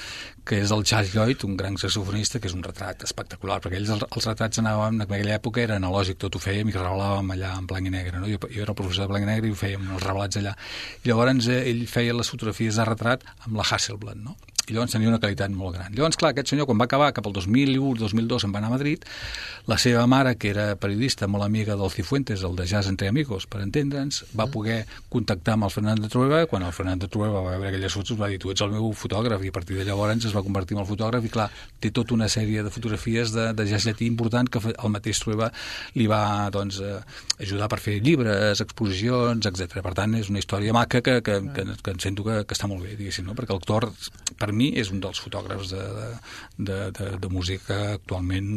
que 0.44 0.60
és 0.60 0.70
el 0.72 0.82
Charles 0.82 1.14
Lloyd, 1.14 1.44
un 1.44 1.56
gran 1.56 1.76
saxofonista, 1.78 2.40
que 2.40 2.48
és 2.48 2.54
un 2.54 2.62
retrat 2.64 3.04
espectacular, 3.04 3.60
perquè 3.62 3.76
ells 3.78 3.90
els, 3.90 4.02
els 4.10 4.26
retrats 4.26 4.58
anàvem, 4.58 4.94
en 4.96 5.02
aquella 5.02 5.36
època 5.38 5.60
era 5.62 5.76
analògic, 5.76 6.18
tot 6.18 6.34
ho 6.34 6.40
fèiem 6.42 6.68
i 6.68 6.72
revelàvem 6.72 7.30
allà 7.36 7.52
en 7.58 7.66
blanc 7.66 7.86
i 7.86 7.90
negre, 7.90 8.18
no? 8.18 8.26
Jo, 8.26 8.38
jo 8.50 8.62
era 8.62 8.74
professor 8.74 9.04
de 9.06 9.08
blanc 9.12 9.22
i 9.22 9.26
negre 9.30 9.46
i 9.46 9.52
ho 9.52 9.54
fèiem 9.54 9.92
els 9.94 10.02
revelats 10.02 10.36
allà. 10.40 10.56
I 11.04 11.08
llavors 11.08 11.46
eh, 11.48 11.70
ell 11.70 11.86
feia 11.86 12.12
les 12.14 12.28
fotografies 12.28 12.71
de 12.78 12.86
retrat 12.88 13.24
amb 13.46 13.58
la 13.58 13.66
Hasselblad, 13.68 14.20
no? 14.20 14.36
I 14.72 14.74
llavors 14.74 14.96
tenia 14.96 15.10
una 15.10 15.20
qualitat 15.20 15.52
molt 15.52 15.76
gran. 15.76 15.92
Llavors, 15.92 16.16
clar, 16.16 16.32
aquest 16.32 16.52
senyor, 16.52 16.66
quan 16.70 16.80
va 16.80 16.88
acabar, 16.88 17.10
cap 17.12 17.28
al 17.28 17.34
2001-2002, 17.36 18.46
se'n 18.46 18.54
va 18.54 18.62
anar 18.62 18.72
a 18.72 18.74
Madrid, 18.74 19.04
la 19.68 19.78
seva 19.78 20.06
mare, 20.08 20.34
que 20.40 20.50
era 20.50 20.72
periodista, 20.80 21.28
molt 21.28 21.44
amiga 21.44 21.76
del 21.76 21.92
Cifuentes, 21.92 22.42
el 22.42 22.56
de 22.56 22.66
Jazz 22.66 22.88
Entre 22.88 23.10
Amigos, 23.12 23.46
per 23.46 23.60
entendre'ns, 23.62 24.22
va 24.38 24.48
poder 24.50 24.82
contactar 25.12 25.58
amb 25.58 25.68
el 25.68 25.74
Fernando 25.74 26.08
Trueba, 26.12 26.46
quan 26.50 26.64
el 26.66 26.72
Fernando 26.72 27.08
Trueba 27.12 27.44
va 27.44 27.56
veure 27.58 27.70
aquelles 27.74 27.94
fotos, 27.94 28.18
va 28.18 28.30
dir, 28.32 28.40
tu 28.42 28.52
ets 28.54 28.64
el 28.64 28.72
meu 28.72 28.90
fotògraf, 28.96 29.44
i 29.44 29.52
a 29.52 29.56
partir 29.58 29.78
de 29.78 29.86
llavors 29.86 30.24
es 30.26 30.34
va 30.34 30.42
convertir 30.42 30.78
en 30.78 30.82
el 30.82 30.88
fotògraf, 30.88 31.26
i 31.28 31.32
clar, 31.32 31.48
té 31.80 31.92
tota 31.94 32.16
una 32.16 32.28
sèrie 32.32 32.64
de 32.64 32.72
fotografies 32.72 33.34
de, 33.36 33.50
de 33.56 33.68
jazz 33.68 33.86
llatí 33.88 34.08
important 34.08 34.48
que 34.48 34.62
el 34.72 34.92
mateix 34.94 35.20
Trueba 35.22 35.50
li 35.98 36.08
va 36.10 36.22
doncs, 36.54 36.80
eh, 36.80 36.98
ajudar 37.42 37.68
per 37.72 37.80
fer 37.82 37.98
llibres, 38.04 38.62
exposicions, 38.64 39.46
etc. 39.50 39.80
Per 39.84 39.94
tant, 39.98 40.16
és 40.18 40.30
una 40.32 40.40
història 40.42 40.74
maca 40.76 41.02
que, 41.04 41.18
que, 41.24 41.38
que, 41.54 41.66
que 41.82 41.94
em 41.94 42.02
sento 42.02 42.26
que, 42.26 42.42
que 42.46 42.56
està 42.56 42.70
molt 42.70 42.84
bé, 42.86 42.94
diguéssim, 42.98 43.26
no? 43.28 43.36
perquè 43.38 43.54
el 43.56 43.62
Tor, 43.66 43.88
per 44.38 44.50
mi, 44.56 44.61
és 44.80 44.90
un 44.94 45.00
dels 45.02 45.18
fotògrafs 45.22 45.72
de, 45.74 45.82
de, 46.58 46.78
de, 46.98 47.10
de 47.22 47.28
música 47.32 47.80
actualment 47.96 48.48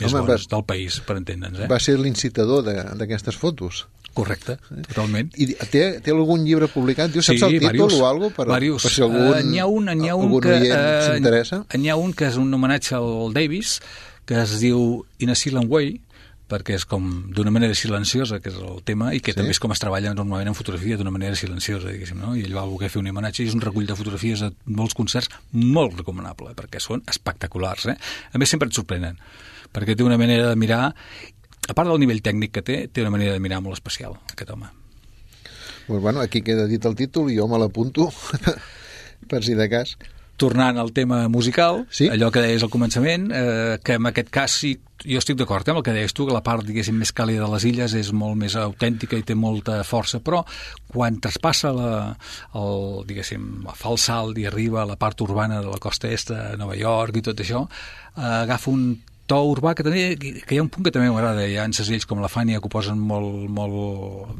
més 0.00 0.10
Home, 0.12 0.24
bons 0.26 0.46
va- 0.46 0.56
del 0.56 0.64
país, 0.66 1.00
per 1.06 1.16
entendre'ns. 1.20 1.60
Eh? 1.64 1.68
Va 1.70 1.78
ser 1.82 1.98
l'incitador 2.00 2.64
d'aquestes 2.98 3.36
fotos. 3.38 3.84
Correcte, 4.14 4.54
totalment. 4.86 5.32
I 5.42 5.48
té, 5.72 5.80
té 5.98 6.12
algun 6.14 6.44
llibre 6.46 6.68
publicat? 6.70 7.10
Diu, 7.10 7.22
saps 7.26 7.42
el 7.42 7.56
títol 7.56 7.66
varios, 7.72 7.94
o 7.98 8.04
alguna 8.06 8.30
per, 8.36 8.46
varios. 8.46 8.84
per 8.86 8.92
si 8.94 9.02
algun, 9.02 9.40
n'hi 9.50 9.58
ha 9.58 9.66
un, 9.66 9.90
n'hi 9.90 10.10
ha 10.12 10.14
un 10.14 10.36
que, 10.38 10.54
s'interessa? 11.08 11.58
N'hi 11.74 11.90
ha 11.90 11.96
un 11.98 12.12
que 12.14 12.28
és 12.30 12.36
un 12.38 12.54
homenatge 12.54 12.94
al 12.94 13.34
Davis, 13.34 13.80
que 14.24 14.38
es 14.44 14.54
diu 14.62 15.02
In 15.18 15.34
a 15.34 15.34
Silent 15.34 15.66
Way, 15.70 15.96
perquè 16.54 16.78
és 16.78 16.86
com 16.86 17.04
d'una 17.34 17.50
manera 17.50 17.74
silenciosa, 17.74 18.38
que 18.40 18.52
és 18.54 18.56
el 18.62 18.80
tema, 18.86 19.10
i 19.14 19.20
que 19.20 19.32
Sí. 19.34 19.40
també 19.40 19.50
és 19.50 19.60
com 19.60 19.74
es 19.74 19.82
treballa 19.82 20.14
normalment 20.14 20.52
en 20.52 20.54
fotografia 20.54 20.96
d'una 20.96 21.10
manera 21.10 21.34
silenciosa, 21.36 21.90
diguéssim, 21.90 22.20
no? 22.22 22.36
I 22.38 22.44
ell 22.46 22.54
va 22.54 22.62
voler 22.70 22.88
fer 22.90 23.00
un 23.02 23.08
homenatge 23.10 23.42
i 23.42 23.48
és 23.50 23.54
un 23.58 23.60
recull 23.64 23.86
de 23.90 23.96
fotografies 23.98 24.42
a 24.46 24.52
molts 24.66 24.94
concerts 24.94 25.28
molt 25.52 25.98
recomanable, 25.98 26.54
perquè 26.54 26.80
són 26.80 27.02
espectaculars, 27.10 27.86
eh? 27.90 27.96
A 28.32 28.38
més, 28.38 28.48
sempre 28.54 28.68
et 28.70 28.74
sorprenen, 28.78 29.18
perquè 29.74 29.96
té 29.98 30.06
una 30.06 30.18
manera 30.18 30.48
de 30.52 30.56
mirar, 30.56 30.94
a 31.68 31.74
part 31.74 31.88
del 31.88 31.98
nivell 31.98 32.22
tècnic 32.22 32.52
que 32.52 32.62
té, 32.62 32.88
té 32.88 33.02
una 33.02 33.10
manera 33.10 33.32
de 33.32 33.40
mirar 33.40 33.60
molt 33.60 33.74
especial, 33.74 34.14
aquest 34.32 34.50
home. 34.50 34.70
Pues 35.86 36.00
bueno, 36.00 36.20
aquí 36.20 36.40
queda 36.42 36.66
dit 36.66 36.84
el 36.86 36.94
títol 36.94 37.30
i 37.30 37.36
jo 37.36 37.48
me 37.48 37.58
l'apunto 37.58 38.08
per 39.28 39.42
si 39.44 39.54
de 39.54 39.68
cas. 39.68 39.96
Tornant 40.36 40.78
al 40.78 40.92
tema 40.92 41.28
musical, 41.28 41.86
Sí. 41.90 42.08
allò 42.08 42.30
que 42.32 42.40
deies 42.42 42.62
al 42.62 42.70
començament, 42.70 43.30
eh, 43.32 43.78
que 43.84 43.94
en 43.94 44.06
aquest 44.06 44.30
cas 44.30 44.50
sí, 44.50 44.78
jo 45.04 45.18
estic 45.18 45.36
d'acord 45.36 45.66
eh, 45.66 45.70
amb 45.70 45.78
el 45.78 45.84
que 45.84 45.92
deies 45.92 46.12
tu, 46.12 46.26
que 46.26 46.32
la 46.34 46.42
part, 46.42 46.64
diguéssim, 46.66 46.96
més 46.98 47.12
càlida 47.14 47.44
de 47.44 47.52
les 47.52 47.64
illes 47.64 47.94
és 47.94 48.12
molt 48.12 48.36
més 48.36 48.56
autèntica 48.56 49.16
i 49.16 49.22
té 49.22 49.34
molta 49.34 49.82
força, 49.84 50.20
però 50.20 50.44
quan 50.88 51.20
traspassa 51.20 51.72
la, 51.72 52.16
el, 52.54 53.04
diguéssim, 53.06 53.64
fa 53.74 53.90
el 53.90 53.98
salt 53.98 54.38
i 54.38 54.46
arriba 54.46 54.82
a 54.82 54.86
la 54.86 54.96
part 54.96 55.20
urbana 55.20 55.60
de 55.60 55.70
la 55.70 55.78
costa 55.78 56.08
est 56.10 56.30
de 56.32 56.56
Nova 56.58 56.74
York 56.76 57.16
i 57.16 57.22
tot 57.22 57.38
això, 57.40 57.66
eh, 58.16 58.20
agafa 58.44 58.70
un 58.70 58.86
to 59.26 59.38
urbà 59.48 59.74
que 59.76 59.84
també, 59.86 60.16
que 60.18 60.54
hi 60.54 60.58
ha 60.60 60.64
un 60.64 60.70
punt 60.72 60.84
que 60.84 60.92
també 60.94 61.08
m'agrada, 61.12 61.46
hi 61.48 61.56
ha 61.60 61.66
segells 61.72 62.04
com 62.08 62.20
la 62.20 62.28
Fània 62.32 62.60
que 62.60 62.68
ho 62.68 62.72
posen 62.72 62.98
molt, 63.00 63.46
molt, 63.48 64.34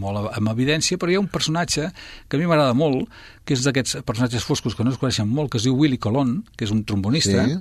molt 0.00 0.30
en 0.34 0.50
evidència, 0.50 0.98
però 0.98 1.12
hi 1.12 1.18
ha 1.18 1.22
un 1.22 1.30
personatge 1.30 1.90
que 2.28 2.36
a 2.36 2.40
mi 2.40 2.48
m'agrada 2.50 2.74
molt, 2.74 3.06
que 3.46 3.54
és 3.54 3.62
d'aquests 3.66 4.02
personatges 4.06 4.46
foscos 4.46 4.74
que 4.74 4.84
no 4.86 4.90
es 4.90 4.98
coneixen 4.98 5.28
molt, 5.30 5.52
que 5.52 5.60
es 5.62 5.68
diu 5.68 5.76
Willy 5.78 5.98
Colon, 6.02 6.40
que 6.56 6.66
és 6.66 6.74
un 6.74 6.82
trombonista, 6.84 7.46
Sí. 7.46 7.60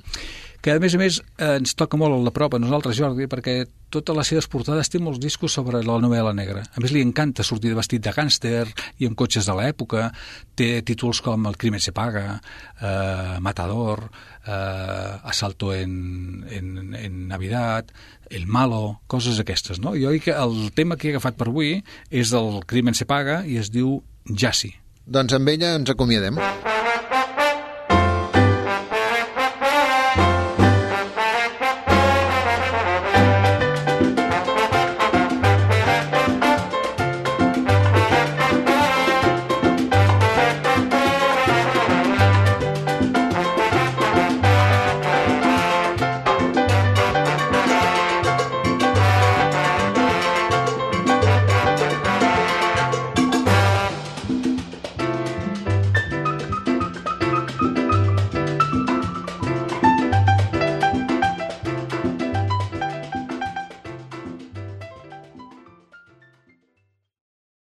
Que 0.64 0.72
a 0.72 0.80
més 0.80 0.94
a 0.96 1.00
més 1.00 1.18
ens 1.44 1.76
toca 1.76 1.98
molt 2.00 2.30
a 2.30 2.32
prop 2.32 2.54
a 2.56 2.60
nosaltres, 2.62 2.96
Jordi, 2.96 3.28
perquè 3.28 3.66
totes 3.92 4.16
les 4.16 4.30
seves 4.32 4.48
portades 4.48 4.88
té 4.90 5.02
molts 5.04 5.20
discos 5.20 5.52
sobre 5.60 5.82
la 5.84 5.98
novel·la 6.00 6.32
negra. 6.34 6.64
A 6.64 6.82
més, 6.82 6.94
li 6.96 7.04
encanta 7.04 7.44
sortir 7.44 7.74
de 7.74 7.78
vestit 7.78 8.02
de 8.06 8.14
gàngster 8.16 8.64
i 9.04 9.10
amb 9.10 9.18
cotxes 9.20 9.50
de 9.50 9.58
l'època. 9.60 10.08
Té 10.56 10.70
títols 10.88 11.20
com 11.26 11.50
El 11.52 11.60
crimen 11.60 11.84
se 11.84 11.92
paga, 11.92 12.40
eh, 12.80 13.36
Matador, 13.44 14.06
eh, 14.48 15.30
Asalto 15.34 15.74
en, 15.76 16.46
en, 16.50 16.96
en 16.96 17.28
Navidad, 17.28 17.92
El 18.30 18.48
malo, 18.48 19.02
coses 19.08 19.40
aquestes, 19.44 19.84
no? 19.84 19.98
Jo 20.00 20.16
que 20.24 20.32
el 20.32 20.72
tema 20.74 20.96
que 20.96 21.10
he 21.10 21.14
agafat 21.14 21.36
per 21.38 21.52
avui 21.52 21.82
és 22.10 22.32
del 22.32 22.64
crimen 22.66 22.96
se 22.96 23.06
paga 23.06 23.44
i 23.46 23.60
es 23.60 23.70
diu 23.70 24.00
Jassi. 24.32 24.72
Doncs 25.04 25.36
amb 25.36 25.52
ella 25.52 25.76
ens 25.76 25.92
acomiadem. 25.92 26.40